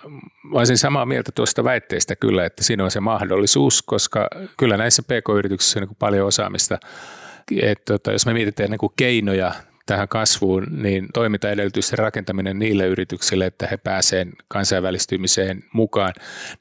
olisin 0.53 0.79
samaa 0.79 1.07
mieltä 1.07 1.33
tuosta 1.35 1.65
väitteestä 1.65 2.17
kyllä, 2.17 2.47
että 2.47 2.65
siinä 2.65 2.85
on 2.85 2.91
se 2.91 3.01
mahdollisuus, 3.01 3.83
koska 3.83 4.29
kyllä 4.57 4.77
näissä 4.77 5.03
PK-yrityksissä 5.03 5.81
on 5.81 5.87
niin 5.87 5.97
paljon 5.99 6.27
osaamista, 6.27 6.79
että 7.63 7.93
tota, 7.93 8.13
jos 8.13 8.27
me 8.27 8.33
mietitään 8.33 8.71
niin 8.71 8.93
keinoja 8.97 9.53
tähän 9.87 10.09
kasvuun, 10.09 10.67
niin 10.71 11.07
toimintaedellytysten 11.15 11.99
rakentaminen 11.99 12.59
niille 12.59 12.87
yrityksille, 12.87 13.47
että 13.47 13.67
he 13.67 13.77
pääsevät 13.77 14.29
kansainvälistymiseen 14.49 15.65
mukaan. 15.73 16.13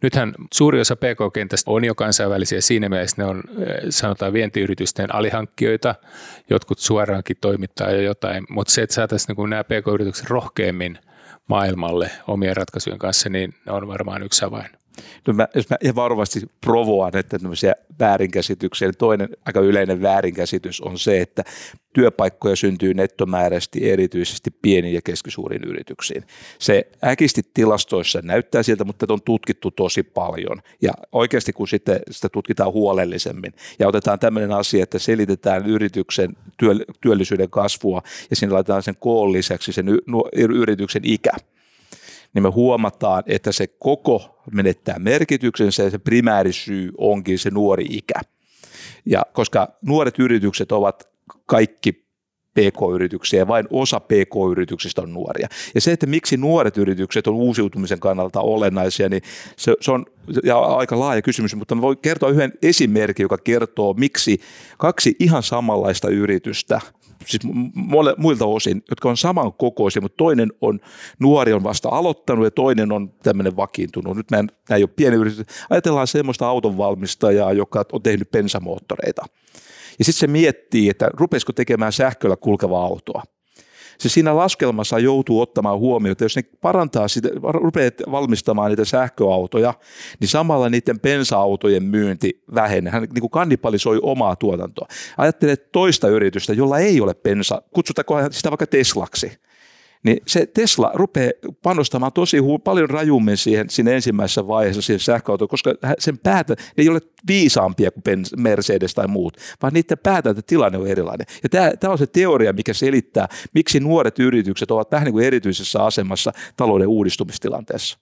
Nythän 0.02 0.34
suuri 0.54 0.80
osa 0.82 0.96
PK-kentästä 0.96 1.72
on 1.72 1.86
jo 1.86 1.96
kansainvälisiä, 1.96 2.62
siinä 2.62 2.90
mielessä 2.90 3.16
ne 3.18 3.26
on 3.26 3.44
eh, 3.60 3.66
sanotaan 3.90 4.34
vientiyritysten 4.34 5.16
alihankkijoita, 5.16 5.96
jotkut 6.50 6.80
suoraankin 6.80 7.38
toimittaa 7.42 7.92
jo 7.92 8.02
jotain, 8.02 8.46
mutta 8.50 8.74
se, 8.74 8.82
että 8.82 8.96
saataisiin 8.96 9.36
niin 9.38 9.50
nämä 9.50 9.64
PK-yritykset 9.64 10.30
rohkeammin 10.30 11.00
maailmalle 11.48 12.12
omien 12.28 12.58
ratkaisujen 12.58 13.00
kanssa, 13.00 13.30
niin 13.30 13.54
on 13.68 13.88
varmaan 13.88 14.24
yksi 14.24 14.46
avain. 14.46 14.79
No 15.28 15.34
mä, 15.34 15.48
jos 15.56 15.70
mä 15.70 15.78
ihan 15.82 15.96
varovasti 15.96 16.42
provoan, 16.66 17.18
että 17.18 17.40
tämmöisiä 17.40 17.74
väärinkäsityksiä, 18.00 18.88
niin 18.88 18.98
toinen 18.98 19.30
aika 19.46 19.60
yleinen 19.60 20.02
väärinkäsitys 20.02 20.82
on 20.82 21.00
se, 21.00 21.22
että 21.22 21.44
työpaikkoja 21.94 22.56
syntyy 22.56 22.94
nettomääräisesti 22.94 23.92
erityisesti 23.92 24.52
pieniin 24.62 24.94
ja 24.94 25.02
keskisuuriin 25.02 25.64
yrityksiin. 25.64 26.24
Se 26.60 26.88
äkisti 27.04 27.42
tilastoissa 27.54 28.20
näyttää 28.24 28.64
siltä, 28.64 28.84
mutta 28.84 29.06
on 29.10 29.22
tutkittu 29.22 29.72
tosi 29.72 30.04
paljon. 30.04 30.62
Ja 30.82 30.94
oikeasti 31.12 31.54
kun 31.54 31.68
sitten 31.68 32.00
sitä 32.12 32.30
tutkitaan 32.30 32.74
huolellisemmin 32.74 33.54
ja 33.80 33.88
otetaan 33.88 34.20
tämmöinen 34.20 34.52
asia, 34.52 34.84
että 34.84 35.00
selitetään 35.00 35.66
yrityksen 35.66 36.36
työllisyyden 37.02 37.50
kasvua 37.50 38.02
ja 38.30 38.36
siinä 38.36 38.54
laitetaan 38.54 38.84
sen 38.84 38.96
koon 39.00 39.34
lisäksi 39.34 39.74
sen 39.74 39.86
yrityksen 40.34 41.02
ikä, 41.06 41.32
niin 42.34 42.44
me 42.44 42.50
huomataan, 42.50 43.24
että 43.28 43.52
se 43.52 43.68
koko 43.68 44.44
menettää 44.52 45.00
merkityksensä 45.00 45.84
ja 45.84 45.90
se 45.90 45.98
primäärisyy 45.98 46.92
onkin 46.98 47.40
se 47.40 47.50
nuori 47.50 47.86
ikä. 47.90 48.22
Ja 49.06 49.26
koska 49.34 49.68
nuoret 49.82 50.20
yritykset 50.20 50.72
ovat 50.72 51.10
kaikki 51.46 52.10
PK-yrityksiä 52.54 53.40
ja 53.40 53.48
vain 53.48 53.68
osa 53.70 54.00
PK-yrityksistä 54.00 55.02
on 55.02 55.14
nuoria. 55.14 55.48
Ja 55.76 55.82
se, 55.82 55.92
että 55.92 56.06
miksi 56.06 56.38
nuoret 56.38 56.78
yritykset 56.78 57.28
on 57.28 57.34
uusiutumisen 57.34 58.00
kannalta 58.00 58.42
olennaisia, 58.42 59.10
niin 59.10 59.22
se, 59.58 59.76
se 59.82 59.92
on 59.92 60.06
ja 60.44 60.60
aika 60.60 61.00
laaja 61.00 61.22
kysymys, 61.22 61.56
mutta 61.56 61.82
voin 61.82 61.98
kertoa 61.98 62.30
yhden 62.30 62.54
esimerkin, 62.62 63.24
joka 63.24 63.38
kertoo, 63.38 63.94
miksi 63.94 64.40
kaksi 64.78 65.16
ihan 65.20 65.44
samanlaista 65.44 66.10
yritystä 66.10 66.82
siis 67.26 67.42
mole, 67.76 68.14
muilta 68.18 68.46
osin, 68.46 68.84
jotka 68.90 69.10
on 69.10 69.18
samankokoisia, 69.18 70.02
mutta 70.02 70.18
toinen 70.18 70.54
on 70.62 70.80
nuori 71.20 71.54
on 71.54 71.64
vasta 71.64 71.90
aloittanut 71.90 72.46
ja 72.46 72.52
toinen 72.52 72.92
on 72.92 73.14
tämmöinen 73.24 73.56
vakiintunut. 73.56 74.18
Nyt 74.18 74.32
nämä 74.32 74.48
ei 74.70 74.84
ole 74.84 74.90
pieni 74.96 75.16
yritys. 75.16 75.46
Ajatellaan 75.70 76.08
semmoista 76.08 76.48
autonvalmistajaa, 76.48 77.54
joka 77.54 77.86
on 77.92 78.02
tehnyt 78.02 78.32
pensamoottoreita. 78.32 79.26
Ja 80.00 80.06
sitten 80.06 80.20
se 80.20 80.28
miettii, 80.28 80.90
että 80.90 81.10
rupesiko 81.14 81.54
tekemään 81.54 81.94
sähköllä 81.94 82.36
kulkevaa 82.36 82.86
autoa 82.86 83.24
se 84.00 84.10
siinä 84.10 84.36
laskelmassa 84.36 85.00
joutuu 85.00 85.42
ottamaan 85.42 85.80
huomioon, 85.80 86.12
että 86.12 86.26
jos 86.26 86.36
ne 86.36 86.44
parantaa 86.62 87.08
sitä, 87.08 87.30
rupeat 87.44 87.94
valmistamaan 88.12 88.70
niitä 88.70 88.86
sähköautoja, 88.86 89.74
niin 90.20 90.28
samalla 90.28 90.70
niiden 90.70 91.00
pensa-autojen 91.00 91.84
myynti 91.84 92.44
vähenee. 92.56 92.94
Hän 92.94 93.04
niin 93.04 93.22
kuin 93.22 93.30
kannibalisoi 93.32 94.00
omaa 94.02 94.36
tuotantoa. 94.36 94.88
Ajattelee 95.18 95.56
toista 95.56 96.08
yritystä, 96.08 96.54
jolla 96.54 96.80
ei 96.80 97.02
ole 97.02 97.14
pensa, 97.14 97.62
kutsutaanko 97.74 98.16
sitä 98.32 98.52
vaikka 98.52 98.68
Teslaksi 98.68 99.40
niin 100.04 100.18
se 100.28 100.46
Tesla 100.46 100.92
rupeaa 100.94 101.32
panostamaan 101.64 102.14
tosi 102.14 102.38
paljon 102.64 102.90
rajummin 102.90 103.38
siihen 103.38 103.70
siinä 103.70 103.92
ensimmäisessä 103.92 104.48
vaiheessa 104.48 104.82
siihen 104.82 105.00
sähköautoon, 105.00 105.50
koska 105.50 105.74
sen 106.00 106.18
päätä 106.18 106.56
ne 106.78 106.82
ei 106.82 106.90
ole 106.90 107.00
viisaampia 107.28 107.92
kuin 107.92 108.26
Mercedes 108.38 108.94
tai 108.94 109.08
muut, 109.08 109.38
vaan 109.62 109.74
niiden 109.74 109.98
päätä, 110.04 110.30
että 110.30 110.42
tilanne 110.42 110.78
on 110.78 110.88
erilainen. 110.88 111.28
Ja 111.44 111.50
tämä, 111.50 111.72
tämä 111.80 111.92
on 111.92 111.98
se 111.98 112.08
teoria, 112.08 112.54
mikä 112.54 112.74
selittää, 112.74 113.28
miksi 113.54 113.80
nuoret 113.80 114.20
yritykset 114.20 114.72
ovat 114.72 114.92
vähän 114.92 115.06
niin 115.06 115.14
kuin 115.14 115.26
erityisessä 115.26 115.84
asemassa 115.84 116.32
talouden 116.58 116.88
uudistumistilanteessa. 116.88 118.00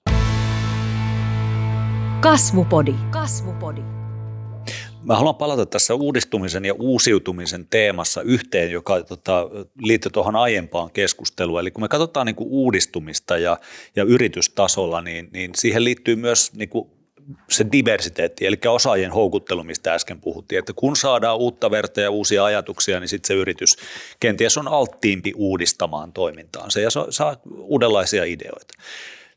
Kasvupodi. 2.22 2.96
Kasvupodi. 3.12 3.97
Mä 5.08 5.16
haluan 5.16 5.36
palata 5.36 5.66
tässä 5.66 5.94
uudistumisen 5.94 6.66
ja 6.66 6.74
uusiutumisen 6.74 7.68
teemassa 7.70 8.22
yhteen, 8.22 8.72
joka 8.72 9.04
tota, 9.04 9.50
liittyy 9.82 10.12
tuohon 10.12 10.36
aiempaan 10.36 10.92
keskusteluun. 10.92 11.60
Eli 11.60 11.72
kun 11.72 11.84
me 11.84 11.88
katsotaan 11.88 12.26
niin 12.26 12.36
kuin 12.36 12.50
uudistumista 12.50 13.38
ja, 13.38 13.58
ja 13.96 14.04
yritystasolla, 14.04 15.02
niin, 15.02 15.30
niin 15.34 15.52
siihen 15.56 15.84
liittyy 15.84 16.16
myös 16.16 16.54
niin 16.54 16.70
kuin 16.70 16.90
se 17.50 17.66
diversiteetti, 17.72 18.46
eli 18.46 18.58
osaajien 18.68 19.12
houkuttelu, 19.12 19.64
mistä 19.64 19.94
äsken 19.94 20.22
puhuttiin, 20.22 20.60
että 20.60 20.74
kun 20.76 20.96
saadaan 20.96 21.38
uutta 21.38 21.72
verta 21.72 22.02
ja 22.02 22.12
uusia 22.12 22.46
ajatuksia, 22.46 23.00
niin 23.00 23.08
sitten 23.08 23.28
se 23.28 23.34
yritys 23.34 23.78
kenties 24.20 24.58
on 24.58 24.68
alttiimpi 24.68 25.34
uudistamaan 25.36 26.14
toimintaansa 26.14 26.80
ja 26.80 26.90
saa 27.10 27.36
uudenlaisia 27.58 28.24
ideoita. 28.24 28.74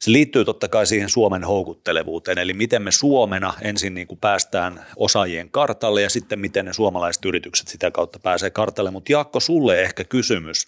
Se 0.01 0.13
liittyy 0.13 0.45
totta 0.45 0.69
kai 0.69 0.87
siihen 0.87 1.09
Suomen 1.09 1.45
houkuttelevuuteen, 1.45 2.39
eli 2.39 2.53
miten 2.53 2.83
me 2.83 2.93
Suomena 2.93 3.55
ensin 3.63 3.95
niin 3.95 4.07
kuin 4.07 4.19
päästään 4.19 4.87
osaajien 4.97 5.51
kartalle 5.51 6.03
ja 6.03 6.11
sitten 6.11 6.39
miten 6.39 6.65
ne 6.65 6.73
suomalaiset 6.73 7.25
yritykset 7.25 7.69
sitä 7.69 7.91
kautta 7.91 8.19
pääsee 8.19 8.51
kartalle. 8.51 8.91
Mutta 8.91 9.13
Jaakko, 9.13 9.41
sulle 9.41 9.83
ehkä 9.83 10.05
kysymys, 10.05 10.67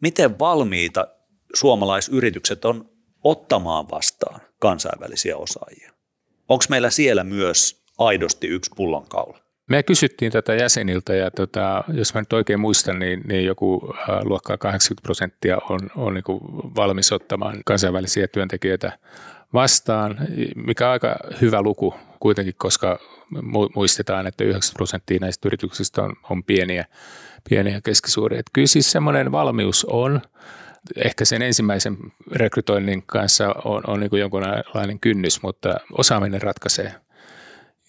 miten 0.00 0.38
valmiita 0.38 1.08
suomalaisyritykset 1.54 2.64
on 2.64 2.90
ottamaan 3.24 3.90
vastaan 3.90 4.40
kansainvälisiä 4.58 5.36
osaajia? 5.36 5.92
Onko 6.48 6.64
meillä 6.68 6.90
siellä 6.90 7.24
myös 7.24 7.84
aidosti 7.98 8.46
yksi 8.46 8.70
pullonkaula? 8.76 9.45
Me 9.70 9.82
kysyttiin 9.82 10.32
tätä 10.32 10.54
jäseniltä 10.54 11.14
ja 11.14 11.30
tota, 11.30 11.84
jos 11.92 12.14
mä 12.14 12.20
nyt 12.20 12.32
oikein 12.32 12.60
muistan, 12.60 12.98
niin, 12.98 13.20
niin 13.28 13.44
joku 13.44 13.94
äh, 13.94 14.24
luokkaa 14.24 14.58
80 14.58 15.02
prosenttia 15.02 15.58
on, 15.70 15.80
on 15.96 16.14
niin 16.14 16.24
kuin 16.24 16.40
valmis 16.76 17.12
ottamaan 17.12 17.56
kansainvälisiä 17.64 18.26
työntekijöitä 18.26 18.98
vastaan, 19.52 20.16
mikä 20.56 20.86
on 20.86 20.92
aika 20.92 21.16
hyvä 21.40 21.62
luku 21.62 21.94
kuitenkin, 22.20 22.54
koska 22.58 22.98
muistetaan, 23.74 24.26
että 24.26 24.44
90 24.44 24.76
prosenttia 24.76 25.18
näistä 25.20 25.48
yrityksistä 25.48 26.02
on, 26.02 26.14
on 26.30 26.44
pieniä, 26.44 26.84
pieniä 27.48 27.74
ja 27.74 27.80
keskisuuria. 27.80 28.40
Että 28.40 28.50
kyllä 28.52 28.66
siis 28.66 28.92
semmoinen 28.92 29.32
valmius 29.32 29.84
on. 29.84 30.20
Ehkä 30.96 31.24
sen 31.24 31.42
ensimmäisen 31.42 31.96
rekrytoinnin 32.32 33.02
kanssa 33.06 33.54
on, 33.64 33.82
on 33.86 34.00
niin 34.00 34.10
kuin 34.10 34.20
jonkunlainen 34.20 35.00
kynnys, 35.00 35.42
mutta 35.42 35.74
osaaminen 35.92 36.42
ratkaisee– 36.42 36.94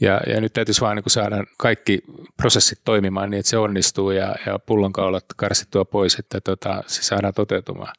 ja, 0.02 0.22
ja 0.28 0.42
nyt 0.42 0.54
täytyisi 0.54 0.82
vaan 0.82 0.96
niin 0.96 1.04
saada 1.08 1.44
kaikki 1.58 2.00
prosessit 2.38 2.80
toimimaan 2.86 3.30
niin, 3.30 3.40
että 3.40 3.50
se 3.50 3.58
onnistuu 3.58 4.12
ja, 4.12 4.36
ja 4.46 4.60
pullonkaulat 4.60 5.26
karsittua 5.36 5.86
pois, 5.86 6.16
että 6.16 6.42
tota, 6.42 6.84
se 6.88 7.04
saadaan 7.04 7.34
toteutumaan. 7.34 7.96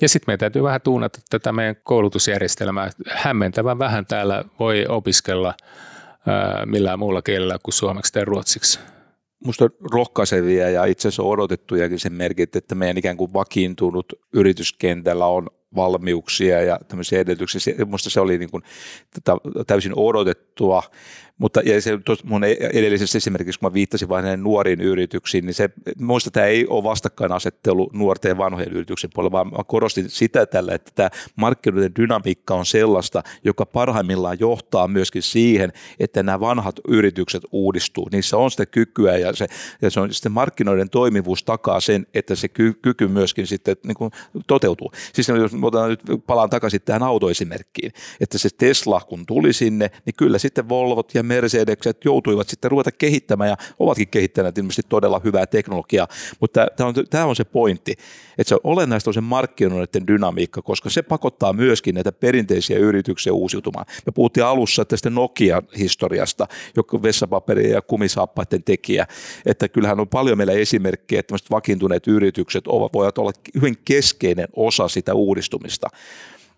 Ja 0.00 0.08
sitten 0.08 0.24
meidän 0.26 0.38
täytyy 0.38 0.62
vähän 0.62 0.80
tuunata 0.80 1.18
tätä 1.30 1.52
meidän 1.52 1.76
koulutusjärjestelmää. 1.82 2.90
Hämmentävän 3.10 3.78
vähän 3.78 4.06
täällä 4.06 4.44
voi 4.58 4.86
opiskella 4.88 5.54
ää, 6.26 6.66
millään 6.66 6.98
muulla 6.98 7.22
kielellä 7.22 7.56
kuin 7.62 7.74
suomeksi 7.74 8.12
tai 8.12 8.24
ruotsiksi. 8.24 8.78
Minusta 9.40 9.70
rohkaisevia 9.92 10.70
ja 10.70 10.84
itse 10.84 11.08
asiassa 11.08 11.22
odotettujakin 11.22 11.98
sen 11.98 12.12
merkit, 12.12 12.56
että 12.56 12.74
meidän 12.74 12.98
ikään 12.98 13.16
kuin 13.16 13.32
vakiintunut 13.32 14.06
yrityskentällä 14.32 15.26
on 15.26 15.46
valmiuksia 15.76 16.62
ja 16.62 16.78
tämmöisiä 16.88 17.20
edellytyksiä. 17.20 17.74
Minusta 17.78 18.10
se 18.10 18.20
oli 18.20 18.38
niin 18.38 18.50
kuin 18.50 18.62
täysin 19.66 19.92
odotettua 19.96 20.82
mutta 21.38 21.60
ja 21.64 21.82
se 21.82 21.98
mun 22.24 22.44
e- 22.44 22.56
edellisessä 22.72 23.18
esimerkiksi, 23.18 23.60
kun 23.60 23.70
mä 23.70 23.74
viittasin 23.74 24.08
vain 24.08 24.22
näihin 24.22 24.42
nuoriin 24.42 24.80
yrityksiin, 24.80 25.46
niin 25.46 25.54
se, 25.54 25.70
muista 26.00 26.30
tämä 26.30 26.46
ei 26.46 26.66
ole 26.66 26.84
vastakkainasettelu 26.84 27.90
nuorten 27.92 28.28
ja 28.28 28.38
vanhojen 28.38 28.72
yrityksen 28.72 29.10
puolella, 29.14 29.32
vaan 29.32 29.50
mä 29.50 29.64
korostin 29.66 30.10
sitä 30.10 30.46
tällä, 30.46 30.74
että 30.74 30.90
tämä 30.94 31.10
markkinoiden 31.36 31.94
dynamiikka 31.96 32.54
on 32.54 32.66
sellaista, 32.66 33.22
joka 33.44 33.66
parhaimmillaan 33.66 34.36
johtaa 34.40 34.88
myöskin 34.88 35.22
siihen, 35.22 35.72
että 36.00 36.22
nämä 36.22 36.40
vanhat 36.40 36.76
yritykset 36.88 37.42
uudistuu. 37.52 38.08
Niissä 38.12 38.36
on 38.36 38.50
sitä 38.50 38.66
kykyä 38.66 39.16
ja 39.16 39.32
se, 39.32 39.46
ja 39.82 39.90
se 39.90 40.00
on 40.00 40.14
sitten 40.14 40.32
markkinoiden 40.32 40.90
toimivuus 40.90 41.44
takaa 41.44 41.80
sen, 41.80 42.06
että 42.14 42.34
se 42.34 42.48
ky, 42.48 42.74
kyky 42.82 43.08
myöskin 43.08 43.46
sitten 43.46 43.76
niin 43.86 43.94
kuin 43.96 44.10
toteutuu. 44.46 44.92
Siis 45.14 45.28
jos 45.28 45.52
otan 45.62 45.90
nyt 45.90 46.00
palaan 46.26 46.50
takaisin 46.50 46.80
tähän 46.82 47.02
autoesimerkkiin, 47.02 47.92
että 48.20 48.38
se 48.38 48.48
Tesla 48.58 49.00
kun 49.00 49.26
tuli 49.26 49.52
sinne, 49.52 49.90
niin 50.06 50.14
kyllä 50.16 50.38
sitten 50.38 50.68
Volvot 50.68 51.14
ja 51.14 51.22
Mercedekset 51.28 52.04
joutuivat 52.04 52.48
sitten 52.48 52.70
ruveta 52.70 52.92
kehittämään 52.92 53.50
ja 53.50 53.56
ovatkin 53.78 54.08
kehittäneet 54.08 54.58
ilmeisesti 54.58 54.82
todella 54.88 55.20
hyvää 55.24 55.46
teknologiaa, 55.46 56.08
mutta 56.40 56.66
tämä 56.76 56.88
on, 56.88 56.94
tämä 57.10 57.24
on 57.24 57.36
se 57.36 57.44
pointti, 57.44 57.92
että 58.38 58.48
se 58.48 58.54
on 58.54 58.60
olennaista 58.64 59.10
on 59.10 59.14
se 59.14 59.20
markkinoiden 59.20 60.06
dynamiikka, 60.06 60.62
koska 60.62 60.90
se 60.90 61.02
pakottaa 61.02 61.52
myöskin 61.52 61.94
näitä 61.94 62.12
perinteisiä 62.12 62.78
yrityksiä 62.78 63.32
uusiutumaan. 63.32 63.86
Me 64.06 64.12
puhuttiin 64.12 64.44
alussa 64.44 64.84
tästä 64.84 65.10
Nokia-historiasta, 65.10 66.46
joka 66.76 67.02
vessapaperia 67.02 67.74
ja 67.74 67.82
kumisaappaiden 67.82 68.62
tekijä, 68.62 69.06
että 69.46 69.68
kyllähän 69.68 70.00
on 70.00 70.08
paljon 70.08 70.36
meillä 70.36 70.52
esimerkkejä, 70.52 71.20
että 71.20 71.34
vakiintuneet 71.50 72.06
yritykset 72.06 72.64
voivat 72.66 73.18
olla 73.18 73.32
hyvin 73.54 73.76
keskeinen 73.84 74.48
osa 74.56 74.88
sitä 74.88 75.14
uudistumista. 75.14 75.88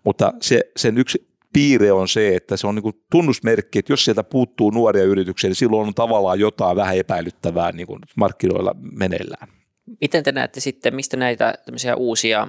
Mutta 0.03 0.33
se, 0.41 0.61
sen 0.77 0.97
yksi 0.97 1.30
piirre 1.53 1.91
on 1.91 2.07
se, 2.07 2.35
että 2.35 2.57
se 2.57 2.67
on 2.67 2.75
niin 2.75 3.03
tunnusmerkki, 3.11 3.79
että 3.79 3.93
jos 3.93 4.05
sieltä 4.05 4.23
puuttuu 4.23 4.71
nuoria 4.71 5.03
yrityksiä, 5.03 5.49
niin 5.49 5.55
silloin 5.55 5.87
on 5.87 5.93
tavallaan 5.93 6.39
jotain 6.39 6.75
vähän 6.77 6.97
epäilyttävää 6.97 7.71
niin 7.71 7.87
kuin 7.87 7.99
markkinoilla 8.15 8.75
meneillään. 8.91 9.47
Miten 10.01 10.23
te 10.23 10.31
näette 10.31 10.59
sitten, 10.59 10.95
mistä 10.95 11.17
näitä 11.17 11.53
uusia 11.97 12.47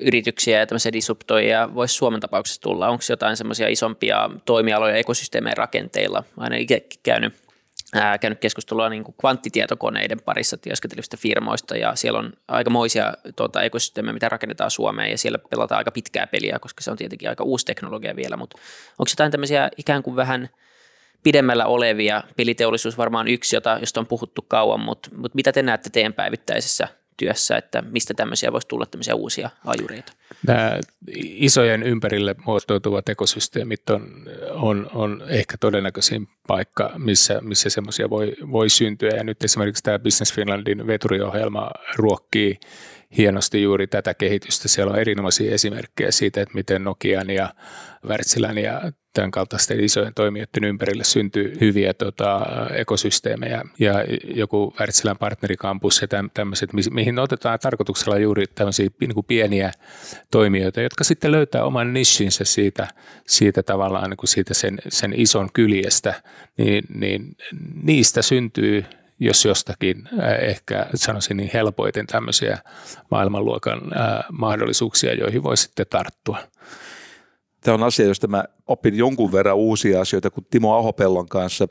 yrityksiä 0.00 0.58
ja 0.58 0.66
tämmöisiä 0.66 0.92
disruptoijia 0.92 1.74
voisi 1.74 1.94
Suomen 1.94 2.20
tapauksessa 2.20 2.60
tulla? 2.60 2.88
Onko 2.88 3.04
jotain 3.08 3.36
semmoisia 3.36 3.68
isompia 3.68 4.30
toimialoja 4.44 4.96
ekosysteemien 4.96 5.56
rakenteilla? 5.56 6.24
Aina 6.36 6.56
itse 6.56 6.86
käynyt 7.02 7.34
ää, 7.92 8.18
käynyt 8.18 8.40
keskustelua 8.40 8.88
niin 8.88 9.04
kuin 9.04 9.14
kvanttitietokoneiden 9.20 10.20
parissa 10.24 10.56
työskentelevistä 10.56 11.16
firmoista 11.16 11.76
ja 11.76 11.96
siellä 11.96 12.18
on 12.18 12.32
aikamoisia 12.48 13.14
tuota, 13.36 13.62
ekosysteemejä, 13.62 14.12
mitä 14.12 14.28
rakennetaan 14.28 14.70
Suomeen 14.70 15.10
ja 15.10 15.18
siellä 15.18 15.38
pelataan 15.50 15.78
aika 15.78 15.90
pitkää 15.90 16.26
peliä, 16.26 16.58
koska 16.58 16.82
se 16.82 16.90
on 16.90 16.96
tietenkin 16.96 17.28
aika 17.28 17.44
uusi 17.44 17.66
teknologia 17.66 18.16
vielä, 18.16 18.36
mutta 18.36 18.58
onko 18.98 19.10
jotain 19.12 19.32
tämmöisiä 19.32 19.70
ikään 19.76 20.02
kuin 20.02 20.16
vähän 20.16 20.48
pidemmällä 21.22 21.66
olevia, 21.66 22.22
peliteollisuus 22.36 22.98
varmaan 22.98 23.28
yksi, 23.28 23.56
jota, 23.56 23.76
josta 23.80 24.00
on 24.00 24.06
puhuttu 24.06 24.44
kauan, 24.48 24.80
mutta, 24.80 25.10
mutta 25.16 25.36
mitä 25.36 25.52
te 25.52 25.62
näette 25.62 25.90
teidän 25.90 26.12
päivittäisessä 26.12 26.88
työssä, 27.22 27.56
että 27.56 27.82
mistä 27.82 28.14
tämmöisiä 28.14 28.52
voisi 28.52 28.68
tulla 28.68 28.86
tämmöisiä 28.86 29.14
uusia 29.14 29.50
ajureita? 29.66 30.12
Nämä 30.46 30.80
isojen 31.16 31.82
ympärille 31.82 32.34
muotoutuvat 32.46 33.08
ekosysteemit 33.08 33.90
on, 33.90 34.28
on, 34.50 34.90
on 34.94 35.22
ehkä 35.28 35.56
todennäköisin 35.60 36.28
paikka, 36.46 36.92
missä, 36.98 37.40
missä 37.40 37.70
semmoisia 37.70 38.10
voi, 38.10 38.36
voi 38.52 38.68
syntyä. 38.68 39.10
Ja 39.10 39.24
nyt 39.24 39.44
esimerkiksi 39.44 39.82
tämä 39.82 39.98
Business 39.98 40.34
Finlandin 40.34 40.86
veturiohjelma 40.86 41.70
ruokkii 41.96 42.60
hienosti 43.16 43.62
juuri 43.62 43.86
tätä 43.86 44.14
kehitystä. 44.14 44.68
Siellä 44.68 44.92
on 44.92 44.98
erinomaisia 44.98 45.54
esimerkkejä 45.54 46.10
siitä, 46.10 46.42
että 46.42 46.54
miten 46.54 46.84
Nokian 46.84 47.30
ja 47.30 47.54
Wärtsilän 48.06 48.58
ja 48.58 48.92
tämän 49.12 49.30
kaltaisten 49.30 49.84
isojen 49.84 50.14
toimijoiden 50.14 50.64
ympärille 50.64 51.04
syntyy 51.04 51.56
hyviä 51.60 51.94
tota, 51.94 52.46
ekosysteemejä 52.74 53.64
ja 53.78 53.94
joku 54.34 54.74
Wärtsilän 54.80 55.18
partnerikampus 55.18 56.02
ja 56.02 56.08
tämmöiset, 56.34 56.70
mihin 56.90 57.18
otetaan 57.18 57.58
tarkoituksella 57.62 58.18
juuri 58.18 58.44
tämmöisiä 58.54 58.88
niin 59.00 59.14
kuin 59.14 59.26
pieniä 59.26 59.72
toimijoita, 60.30 60.80
jotka 60.80 61.04
sitten 61.04 61.32
löytää 61.32 61.64
oman 61.64 61.92
nishinsä 61.92 62.44
siitä, 62.44 62.88
siitä 63.26 63.62
tavallaan 63.62 64.10
niin 64.10 64.16
kuin 64.16 64.28
siitä 64.28 64.54
sen, 64.54 64.78
sen 64.88 65.12
ison 65.16 65.48
kyljestä, 65.52 66.22
niin, 66.58 66.84
niin 66.94 67.36
niistä 67.82 68.22
syntyy 68.22 68.84
jos 69.18 69.44
jostakin 69.44 70.08
ehkä 70.40 70.86
sanoisin 70.94 71.36
niin 71.36 71.50
helpoiten 71.54 72.06
tämmöisiä 72.06 72.58
maailmanluokan 73.10 73.80
mahdollisuuksia, 74.32 75.14
joihin 75.14 75.42
voi 75.42 75.56
sitten 75.56 75.86
tarttua. 75.90 76.38
Tämä 77.62 77.74
on 77.74 77.82
asia, 77.82 78.06
josta 78.06 78.26
mä 78.26 78.44
opin 78.66 78.94
jonkun 78.94 79.32
verran 79.32 79.56
uusia 79.56 80.00
asioita, 80.00 80.30
kun 80.30 80.46
Timo 80.50 80.76
Ahopellon 80.76 81.28
kanssa 81.28 81.66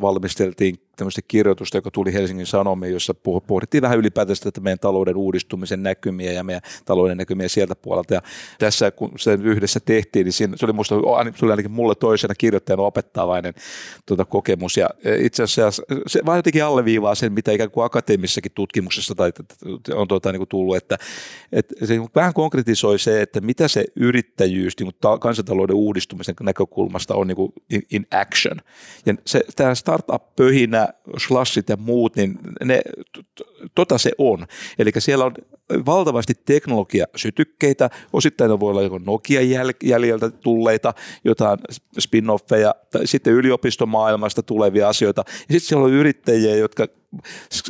valmisteltiin 0.00 0.87
tämmöistä 0.98 1.22
kirjoitusta, 1.28 1.76
joka 1.76 1.90
tuli 1.90 2.12
Helsingin 2.12 2.46
Sanomiin, 2.46 2.92
jossa 2.92 3.14
pohdittiin 3.46 3.82
vähän 3.82 3.98
ylipäätänsä 3.98 4.48
että 4.48 4.60
meidän 4.60 4.78
talouden 4.78 5.16
uudistumisen 5.16 5.82
näkymiä 5.82 6.32
ja 6.32 6.44
meidän 6.44 6.62
talouden 6.84 7.16
näkymiä 7.16 7.48
sieltä 7.48 7.74
puolelta. 7.76 8.14
Ja 8.14 8.22
tässä 8.58 8.90
kun 8.90 9.12
se 9.18 9.38
yhdessä 9.42 9.80
tehtiin, 9.80 10.24
niin 10.24 10.32
siinä, 10.32 10.56
se 10.56 10.66
oli 10.66 10.72
musta, 10.72 10.94
se 11.36 11.44
oli 11.44 11.52
ainakin 11.52 11.70
mulle 11.70 11.94
toisena 11.94 12.34
kirjoittajana 12.34 12.82
opettavainen 12.82 13.54
tuota, 14.06 14.24
kokemus. 14.24 14.76
Ja 14.76 14.90
e, 15.04 15.14
itse 15.14 15.42
asiassa 15.42 15.82
se 16.06 16.20
vaan 16.26 16.38
jotenkin 16.38 16.64
alleviivaa 16.64 17.14
sen, 17.14 17.32
mitä 17.32 17.52
ikään 17.52 17.70
kuin 17.70 17.84
akateemisessakin 17.84 18.52
tutkimuksessa 18.54 19.14
tai 19.14 19.32
on 19.94 20.08
tuota, 20.08 20.32
niin 20.32 20.40
kuin 20.40 20.48
tullut, 20.48 20.76
että, 20.76 20.98
että 21.52 21.86
se 21.86 22.00
vähän 22.14 22.34
konkretisoi 22.34 22.98
se, 22.98 23.22
että 23.22 23.40
mitä 23.40 23.68
se 23.68 23.84
yrittäjyys 23.96 24.74
niin 24.80 24.92
kansantalouden 25.20 25.76
uudistumisen 25.76 26.34
näkökulmasta 26.42 27.14
on 27.14 27.26
niin 27.26 27.36
kuin 27.36 27.52
in, 27.70 27.82
in 27.90 28.06
action. 28.10 28.56
Ja 29.06 29.14
se, 29.26 29.44
tämä 29.56 29.74
startup-pöhinä 29.74 30.87
slashit 31.18 31.68
ja 31.68 31.76
muut, 31.76 32.16
niin 32.16 32.38
ne, 32.64 32.80
tota 33.74 33.98
se 33.98 34.10
on. 34.18 34.46
Eli 34.78 34.90
siellä 34.98 35.24
on 35.24 35.34
valtavasti 35.86 36.34
teknologiasytykkeitä, 36.44 37.90
osittain 38.12 38.50
ne 38.50 38.60
voi 38.60 38.70
olla 38.70 38.82
joko 38.82 38.98
Nokia 38.98 39.40
jäljeltä 39.82 40.30
tulleita, 40.30 40.94
jotain 41.24 41.58
spin-offeja, 42.00 42.74
tai 42.90 43.06
sitten 43.06 43.32
yliopistomaailmasta 43.32 44.42
tulevia 44.42 44.88
asioita, 44.88 45.24
ja 45.26 45.34
sitten 45.38 45.60
siellä 45.60 45.84
on 45.84 45.92
yrittäjiä, 45.92 46.56
jotka 46.56 46.86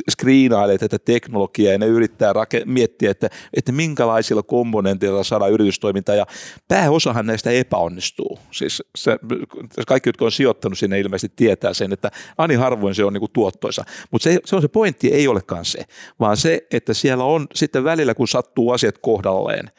skriinailee 0.09 0.77
tätä 0.77 0.99
teknologiaa 0.99 1.71
ja 1.71 1.77
ne 1.77 1.85
yrittää 1.85 2.33
rake- 2.33 2.65
miettiä, 2.65 3.11
että, 3.11 3.29
että 3.53 3.71
minkälaisilla 3.71 4.43
komponenteilla 4.43 5.23
saadaan 5.23 5.51
yritystoimintaa 5.51 6.15
ja 6.15 6.25
pääosahan 6.67 7.25
näistä 7.25 7.51
epäonnistuu. 7.51 8.39
Siis 8.51 8.83
se, 8.97 9.19
kaikki, 9.87 10.09
jotka 10.09 10.25
on 10.25 10.31
sijoittanut 10.31 10.77
sinne 10.77 10.99
ilmeisesti 10.99 11.33
tietää 11.35 11.73
sen, 11.73 11.93
että 11.93 12.11
ani 12.37 12.55
harvoin 12.55 12.95
se 12.95 13.03
on 13.03 13.13
niin 13.13 13.19
kuin 13.21 13.31
tuottoisa, 13.31 13.83
mutta 14.11 14.23
se, 14.23 14.39
se 14.45 14.55
on 14.55 14.61
se 14.61 14.67
pointti, 14.67 15.13
ei 15.13 15.27
olekaan 15.27 15.65
se, 15.65 15.79
vaan 16.19 16.37
se, 16.37 16.67
että 16.71 16.93
siellä 16.93 17.23
on 17.23 17.47
sitten 17.53 17.83
välillä, 17.83 18.15
kun 18.15 18.27
sattuu 18.27 18.71
asiat 18.71 18.97
kohdalleen, 18.97 19.71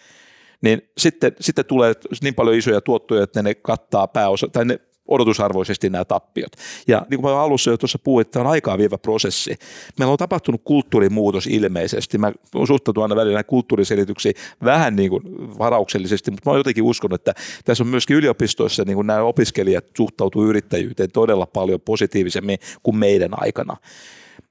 niin 0.62 0.83
sitten, 0.99 1.33
sitten 1.40 1.64
tulee 1.64 1.94
niin 2.23 2.35
paljon 2.35 2.57
isoja 2.57 2.81
tuottoja, 2.81 3.23
että 3.23 3.42
ne 3.42 3.55
kattaa 3.55 4.09
pääosa, 4.09 4.49
tai 4.49 4.64
ne 4.64 4.81
odotusarvoisesti 5.11 5.90
nämä 5.90 6.05
tappiot. 6.05 6.53
Ja 6.88 7.07
niin 7.11 7.20
kuin 7.20 7.33
mä 7.33 7.40
alussa 7.40 7.70
jo 7.70 7.77
tuossa 7.77 7.99
puhuin, 7.99 8.20
että 8.20 8.33
tämä 8.33 8.44
on 8.44 8.51
aikaa 8.51 8.79
vievä 8.79 8.99
prosessi. 8.99 9.57
Meillä 9.99 10.12
on 10.12 10.18
tapahtunut 10.18 10.61
kulttuurimuutos 10.64 11.46
ilmeisesti. 11.46 12.18
Mä 12.18 12.33
suhtaudun 12.66 13.03
aina 13.03 13.16
välillä 13.16 13.44
kulttuuriselityksiin 13.44 14.35
vähän 14.64 14.96
niin 14.96 15.11
kuin 15.11 15.23
varauksellisesti, 15.59 16.31
mutta 16.31 16.51
mä 16.51 16.57
jotenkin 16.57 16.85
uskon, 16.85 17.14
että 17.14 17.35
tässä 17.64 17.85
on 17.85 17.88
myöskin 17.88 18.16
yliopistoissa 18.16 18.85
niin 18.87 18.96
kuin 18.96 19.07
nämä 19.07 19.23
opiskelijat 19.23 19.85
suhtautuu 19.96 20.44
yrittäjyyteen 20.44 21.12
todella 21.12 21.46
paljon 21.46 21.81
positiivisemmin 21.81 22.59
kuin 22.83 22.96
meidän 22.96 23.31
aikana. 23.33 23.77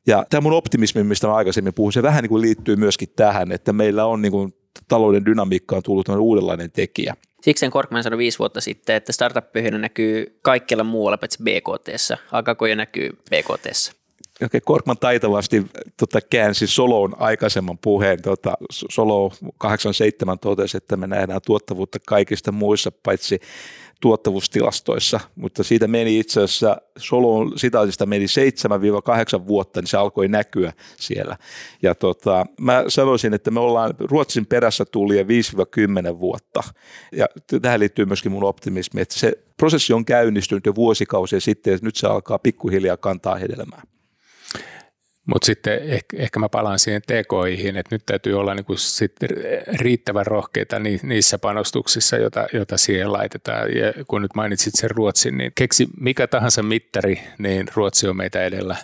Ja 0.07 0.25
tämä 0.29 0.41
mun 0.41 0.53
optimismi, 0.53 1.03
mistä 1.03 1.27
mä 1.27 1.35
aikaisemmin 1.35 1.73
puhuin, 1.73 1.93
se 1.93 2.03
vähän 2.03 2.23
niin 2.23 2.29
kuin 2.29 2.41
liittyy 2.41 2.75
myöskin 2.75 3.09
tähän, 3.15 3.51
että 3.51 3.73
meillä 3.73 4.05
on 4.05 4.21
niin 4.21 4.31
kuin 4.31 4.53
talouden 4.87 5.25
dynamiikkaan 5.25 5.83
tullut 5.83 6.09
uudenlainen 6.09 6.71
tekijä. 6.71 7.13
Siksi 7.41 7.59
sen 7.59 7.71
Korkman 7.71 8.03
sanoi 8.03 8.17
viisi 8.17 8.39
vuotta 8.39 8.61
sitten, 8.61 8.95
että 8.95 9.13
startup 9.13 9.45
näkyy 9.79 10.39
kaikkialla 10.41 10.83
muualla 10.83 11.17
paitsi 11.17 11.43
BKT. 11.43 11.89
Alkaako 12.31 12.65
jo 12.65 12.75
näkyy 12.75 13.09
BKT? 13.09 13.99
Okei, 14.45 14.61
Korkman 14.61 14.97
taitavasti 14.97 15.65
tota, 15.97 16.19
käänsi 16.21 16.67
Soloon 16.67 17.15
aikaisemman 17.19 17.77
puheen. 17.77 18.21
Tota, 18.21 18.53
Solo 18.71 19.31
87 19.57 20.39
totesi, 20.39 20.77
että 20.77 20.97
me 20.97 21.07
nähdään 21.07 21.41
tuottavuutta 21.45 21.99
kaikista 22.07 22.51
muissa 22.51 22.91
paitsi 23.03 23.39
tuottavuustilastoissa, 23.99 25.19
mutta 25.35 25.63
siitä 25.63 25.87
meni 25.87 26.19
itse 26.19 26.41
asiassa 26.41 26.77
Solon 26.97 27.51
sitaatista 27.55 28.05
meni 28.05 28.25
7-8 29.41 29.47
vuotta, 29.47 29.81
niin 29.81 29.87
se 29.87 29.97
alkoi 29.97 30.27
näkyä 30.27 30.73
siellä. 30.97 31.37
Ja 31.81 31.95
tota, 31.95 32.45
mä 32.61 32.83
sanoisin, 32.87 33.33
että 33.33 33.51
me 33.51 33.59
ollaan 33.59 33.93
Ruotsin 33.99 34.45
perässä 34.45 34.85
tullia 34.85 35.23
5-10 35.23 36.19
vuotta. 36.19 36.63
Ja 37.11 37.25
tähän 37.61 37.79
liittyy 37.79 38.05
myöskin 38.05 38.31
mun 38.31 38.43
optimismi, 38.43 39.01
että 39.01 39.19
se 39.19 39.33
prosessi 39.57 39.93
on 39.93 40.05
käynnistynyt 40.05 40.65
jo 40.65 40.75
vuosikausia 40.75 41.41
sitten, 41.41 41.71
ja 41.71 41.79
nyt 41.81 41.95
se 41.95 42.07
alkaa 42.07 42.39
pikkuhiljaa 42.39 42.97
kantaa 42.97 43.35
hedelmää. 43.35 43.81
Mutta 45.29 45.45
sitten 45.45 45.79
ehkä, 45.83 46.17
ehkä 46.17 46.39
mä 46.39 46.49
palaan 46.49 46.79
siihen 46.79 47.01
TKIhin, 47.01 47.77
että 47.77 47.95
nyt 47.95 48.05
täytyy 48.05 48.39
olla 48.39 48.53
niinku 48.55 48.77
sit 48.77 49.15
riittävän 49.79 50.25
rohkeita 50.25 50.79
niissä 51.03 51.39
panostuksissa, 51.39 52.17
joita, 52.17 52.47
joita 52.53 52.77
siihen 52.77 53.13
laitetaan. 53.13 53.75
Ja 53.75 53.93
kun 54.07 54.21
nyt 54.21 54.35
mainitsit 54.35 54.73
sen 54.75 54.91
Ruotsin, 54.91 55.37
niin 55.37 55.51
keksi 55.55 55.87
mikä 55.99 56.27
tahansa 56.27 56.63
mittari, 56.63 57.21
niin 57.37 57.67
Ruotsi 57.75 58.07
on 58.07 58.17
meitä 58.17 58.43
edellä. 58.43 58.75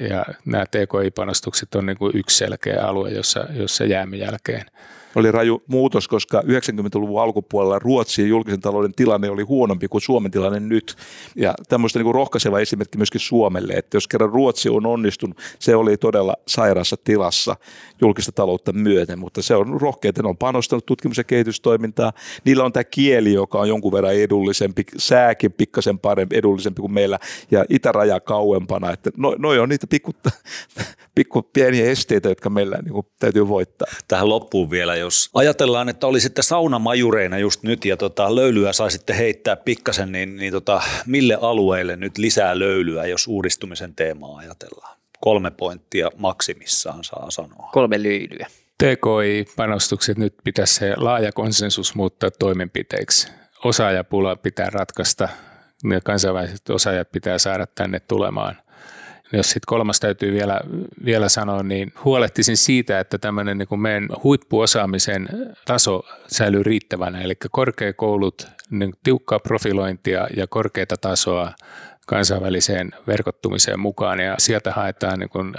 Ja 0.00 0.24
nämä 0.44 0.64
TKI-panostukset 0.66 1.74
on 1.74 1.86
niinku 1.86 2.10
yksi 2.14 2.36
selkeä 2.36 2.82
alue, 2.82 3.10
jossa, 3.10 3.46
jossa 3.52 3.84
jäämme 3.84 4.16
jälkeen 4.16 4.64
oli 5.14 5.32
raju 5.32 5.62
muutos, 5.66 6.08
koska 6.08 6.40
90-luvun 6.40 7.22
alkupuolella 7.22 7.78
Ruotsin 7.78 8.28
julkisen 8.28 8.60
talouden 8.60 8.94
tilanne 8.94 9.30
oli 9.30 9.42
huonompi 9.42 9.88
kuin 9.88 10.02
Suomen 10.02 10.30
tilanne 10.30 10.60
nyt. 10.60 10.96
Ja 11.36 11.54
tämmöistä 11.68 11.98
niin 11.98 12.14
rohkaiseva 12.14 12.60
esimerkki 12.60 12.98
myöskin 12.98 13.20
Suomelle, 13.20 13.72
että 13.72 13.96
jos 13.96 14.08
kerran 14.08 14.30
Ruotsi 14.30 14.68
on 14.68 14.86
onnistunut, 14.86 15.38
se 15.58 15.76
oli 15.76 15.96
todella 15.96 16.34
sairaassa 16.46 16.96
tilassa 17.04 17.56
julkista 18.00 18.32
taloutta 18.32 18.72
myöten, 18.72 19.18
mutta 19.18 19.42
se 19.42 19.54
on 19.54 19.80
rohkeita, 19.80 20.22
ne 20.22 20.28
on 20.28 20.36
panostanut 20.36 20.86
tutkimus- 20.86 21.18
ja 21.18 21.24
kehitystoimintaa. 21.24 22.12
Niillä 22.44 22.64
on 22.64 22.72
tämä 22.72 22.84
kieli, 22.84 23.32
joka 23.32 23.58
on 23.58 23.68
jonkun 23.68 23.92
verran 23.92 24.14
edullisempi, 24.14 24.84
sääkin 24.96 25.52
pikkasen 25.52 25.98
parempi, 25.98 26.36
edullisempi 26.36 26.80
kuin 26.80 26.92
meillä 26.92 27.18
ja 27.50 27.64
itäraja 27.68 28.20
kauempana. 28.20 28.92
Että 28.92 29.10
no, 29.16 29.34
noi 29.38 29.58
on 29.58 29.68
niitä 29.68 29.86
pikku, 29.86 30.12
pikku 31.14 31.42
pieniä 31.42 31.84
esteitä, 31.84 32.28
jotka 32.28 32.50
meillä 32.50 32.78
niin 32.82 32.92
kuin, 32.92 33.06
täytyy 33.18 33.48
voittaa. 33.48 33.88
Tähän 34.08 34.28
loppuun 34.28 34.70
vielä, 34.70 34.96
jos 35.00 35.30
ajatellaan, 35.34 35.88
että 35.88 36.06
olisitte 36.06 36.42
saunamajureina 36.42 37.38
just 37.38 37.62
nyt 37.62 37.84
ja 37.84 37.96
tota, 37.96 38.34
löylyä 38.36 38.72
saisitte 38.72 39.16
heittää 39.16 39.56
pikkasen, 39.56 40.12
niin, 40.12 40.36
niin 40.36 40.52
tota, 40.52 40.82
mille 41.06 41.38
alueille 41.40 41.96
nyt 41.96 42.18
lisää 42.18 42.58
löylyä, 42.58 43.06
jos 43.06 43.28
uudistumisen 43.28 43.94
teemaa 43.94 44.36
ajatellaan? 44.36 44.98
Kolme 45.20 45.50
pointtia 45.50 46.10
maksimissaan 46.16 47.04
saa 47.04 47.30
sanoa. 47.30 47.68
Kolme 47.72 48.02
löylyä. 48.02 48.46
TKI-panostukset 48.82 50.18
nyt 50.18 50.34
pitäisi 50.44 50.74
se 50.74 50.94
laaja 50.96 51.32
konsensus 51.32 51.94
muuttaa 51.94 52.30
toimenpiteiksi. 52.30 53.28
Osaajapula 53.64 54.36
pitää 54.36 54.70
ratkaista, 54.70 55.28
ne 55.84 56.00
kansainväliset 56.00 56.70
osaajat 56.70 57.12
pitää 57.12 57.38
saada 57.38 57.66
tänne 57.66 58.00
tulemaan– 58.00 58.56
jos 59.32 59.46
sitten 59.46 59.66
kolmas 59.66 60.00
täytyy 60.00 60.32
vielä, 60.32 60.60
vielä 61.04 61.28
sanoa, 61.28 61.62
niin 61.62 61.92
huolehtisin 62.04 62.56
siitä, 62.56 63.00
että 63.00 63.18
tämmöinen 63.18 63.58
niin 63.58 63.80
meidän 63.80 64.08
huippuosaamisen 64.24 65.28
taso 65.64 66.02
säilyy 66.26 66.62
riittävänä, 66.62 67.20
eli 67.20 67.34
korkeakoulut, 67.50 68.48
niin 68.70 68.92
tiukkaa 69.02 69.38
profilointia 69.38 70.28
ja 70.36 70.46
korkeata 70.46 70.96
tasoa 70.96 71.52
kansainväliseen 72.06 72.90
verkottumiseen 73.06 73.80
mukaan. 73.80 74.20
Ja 74.20 74.34
sieltä 74.38 74.72
haetaan 74.72 75.18
niin 75.18 75.30
kuin 75.30 75.54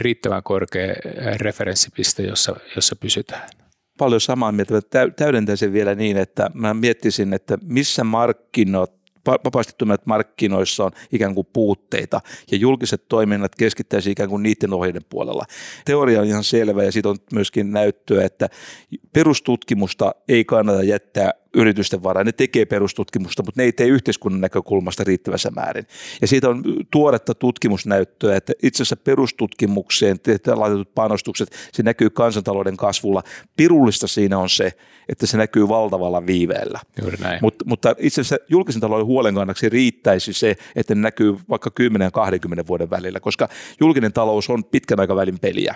riittävän 0.00 0.42
korkea 0.42 0.94
referenssipiste, 1.36 2.22
jossa, 2.22 2.56
jossa 2.76 2.96
pysytään. 2.96 3.48
Paljon 3.98 4.20
samaa 4.20 4.52
mieltä. 4.52 4.82
Täydentäisin 5.16 5.72
vielä 5.72 5.94
niin, 5.94 6.16
että 6.16 6.50
mä 6.54 6.74
miettisin, 6.74 7.34
että 7.34 7.58
missä 7.62 8.04
markkinat 8.04 8.92
vapaasti 9.26 9.72
toimivat 9.78 10.06
markkinoissa 10.06 10.84
on 10.84 10.92
ikään 11.12 11.34
kuin 11.34 11.46
puutteita 11.52 12.20
ja 12.50 12.58
julkiset 12.58 13.08
toiminnat 13.08 13.54
keskittäisi 13.54 14.10
ikään 14.10 14.28
kuin 14.28 14.42
niiden 14.42 14.72
ohjeiden 14.72 15.04
puolella. 15.08 15.44
Teoria 15.84 16.20
on 16.20 16.26
ihan 16.26 16.44
selvä 16.44 16.84
ja 16.84 16.92
siitä 16.92 17.08
on 17.08 17.16
myöskin 17.32 17.70
näyttöä, 17.70 18.24
että 18.24 18.48
perustutkimusta 19.12 20.14
ei 20.28 20.44
kannata 20.44 20.82
jättää 20.82 21.32
yritysten 21.56 22.02
varaan. 22.02 22.26
Ne 22.26 22.32
tekee 22.32 22.64
perustutkimusta, 22.64 23.42
mutta 23.42 23.60
ne 23.60 23.64
ei 23.64 23.72
tee 23.72 23.86
yhteiskunnan 23.86 24.40
näkökulmasta 24.40 25.04
riittävässä 25.04 25.50
määrin. 25.50 25.86
Ja 26.20 26.26
siitä 26.26 26.48
on 26.48 26.62
tuoretta 26.90 27.34
tutkimusnäyttöä, 27.34 28.36
että 28.36 28.52
itse 28.62 28.82
asiassa 28.82 28.96
perustutkimukseen 28.96 30.16
laitetut 30.54 30.94
panostukset, 30.94 31.50
se 31.72 31.82
näkyy 31.82 32.10
kansantalouden 32.10 32.76
kasvulla. 32.76 33.22
Pirullista 33.56 34.06
siinä 34.06 34.38
on 34.38 34.48
se, 34.48 34.72
että 35.08 35.26
se 35.26 35.36
näkyy 35.36 35.68
valtavalla 35.68 36.26
viiveellä. 36.26 36.80
Juuri 37.02 37.16
näin. 37.20 37.38
Mut, 37.42 37.54
mutta 37.64 37.94
itse 37.98 38.20
asiassa 38.20 38.36
julkisen 38.48 38.80
talouden 38.80 39.06
huolen 39.06 39.34
kannaksi 39.34 39.68
riittäisi 39.68 40.32
se, 40.32 40.56
että 40.76 40.94
ne 40.94 41.00
näkyy 41.00 41.36
vaikka 41.48 41.70
10 41.70 42.12
20 42.12 42.66
vuoden 42.66 42.90
välillä, 42.90 43.20
koska 43.20 43.48
julkinen 43.80 44.12
talous 44.12 44.50
on 44.50 44.64
pitkän 44.64 45.00
aikavälin 45.00 45.38
peliä. 45.38 45.74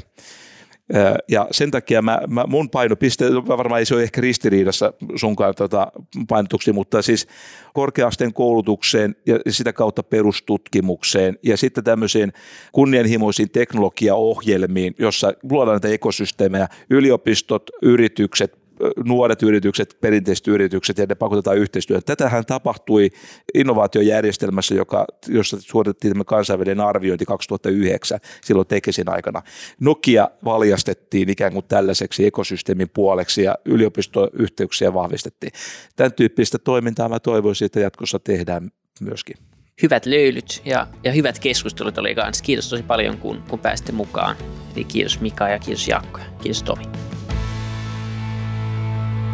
Ja 1.29 1.48
sen 1.50 1.70
takia 1.70 2.03
mä, 2.03 2.20
mä, 2.29 2.44
mun 2.46 2.70
painopiste, 2.70 3.24
varmaan 3.35 3.79
ei 3.79 3.85
se 3.87 3.94
ole 3.94 4.03
ehkä 4.03 4.20
ristiriidassa 4.20 4.92
sunkaan 5.16 5.55
tota 5.55 5.92
painotuksi, 6.29 6.72
mutta 6.72 7.03
siis 7.03 7.26
korkeasteen 7.74 8.33
koulutukseen 8.33 9.16
ja 9.26 9.38
sitä 9.48 9.72
kautta 9.72 10.03
perustutkimukseen 10.03 11.38
ja 11.42 11.57
sitten 11.57 11.85
tämmöisiin 11.85 12.33
kunnianhimoisiin 12.72 13.50
teknologiaohjelmiin, 13.50 14.94
jossa 14.98 15.33
luodaan 15.50 15.74
näitä 15.74 15.88
ekosysteemejä, 15.88 16.68
yliopistot, 16.90 17.70
yritykset, 17.83 18.60
nuoret 19.05 19.43
yritykset, 19.43 19.99
perinteiset 20.01 20.49
yritykset 20.49 20.99
ja 20.99 21.07
ne 21.09 21.14
pakotetaan 21.14 21.59
yhteistyöhön. 21.59 22.03
Tätähän 22.07 22.47
tapahtui 22.47 23.11
innovaatiojärjestelmässä, 23.55 24.75
joka, 24.75 25.07
jossa 25.29 25.57
suoritettiin 25.61 26.12
tämä 26.12 26.25
kansainvälinen 26.25 26.81
arviointi 26.81 27.25
2009 27.25 28.19
silloin 28.45 28.69
Tekesin 28.69 29.09
aikana. 29.09 29.43
Nokia 29.81 30.31
valjastettiin 30.45 31.29
ikään 31.29 31.53
kuin 31.53 31.64
tällaiseksi 31.69 32.27
ekosysteemin 32.27 32.88
puoleksi 32.88 33.43
ja 33.43 33.55
yliopistoyhteyksiä 33.64 34.95
vahvistettiin. 34.95 35.53
Tämän 35.97 36.12
tyyppistä 36.12 36.59
toimintaa 36.59 37.09
mä 37.09 37.21
toivoisin, 37.21 37.66
että 37.66 37.81
jatkossa 37.81 38.19
tehdään 38.19 38.71
myöskin 39.01 39.37
hyvät 39.83 40.07
löylyt 40.07 40.62
ja, 40.64 40.87
ja 41.05 41.12
hyvät 41.12 41.38
keskustelut 41.38 41.99
oli 41.99 42.14
kanssa. 42.14 42.45
Kiitos 42.45 42.71
tosi 42.71 42.83
paljon, 42.83 43.19
kun, 43.19 43.43
kun 43.49 43.59
pääsitte 43.59 43.93
mukaan. 43.93 44.37
Eli 44.77 44.85
kiitos 44.85 45.21
Mika 45.21 45.49
ja 45.49 45.59
kiitos 45.59 45.88
Jaakko 45.88 46.19
ja 46.19 46.25
kiitos 46.43 46.62
Tomi. 46.62 47.10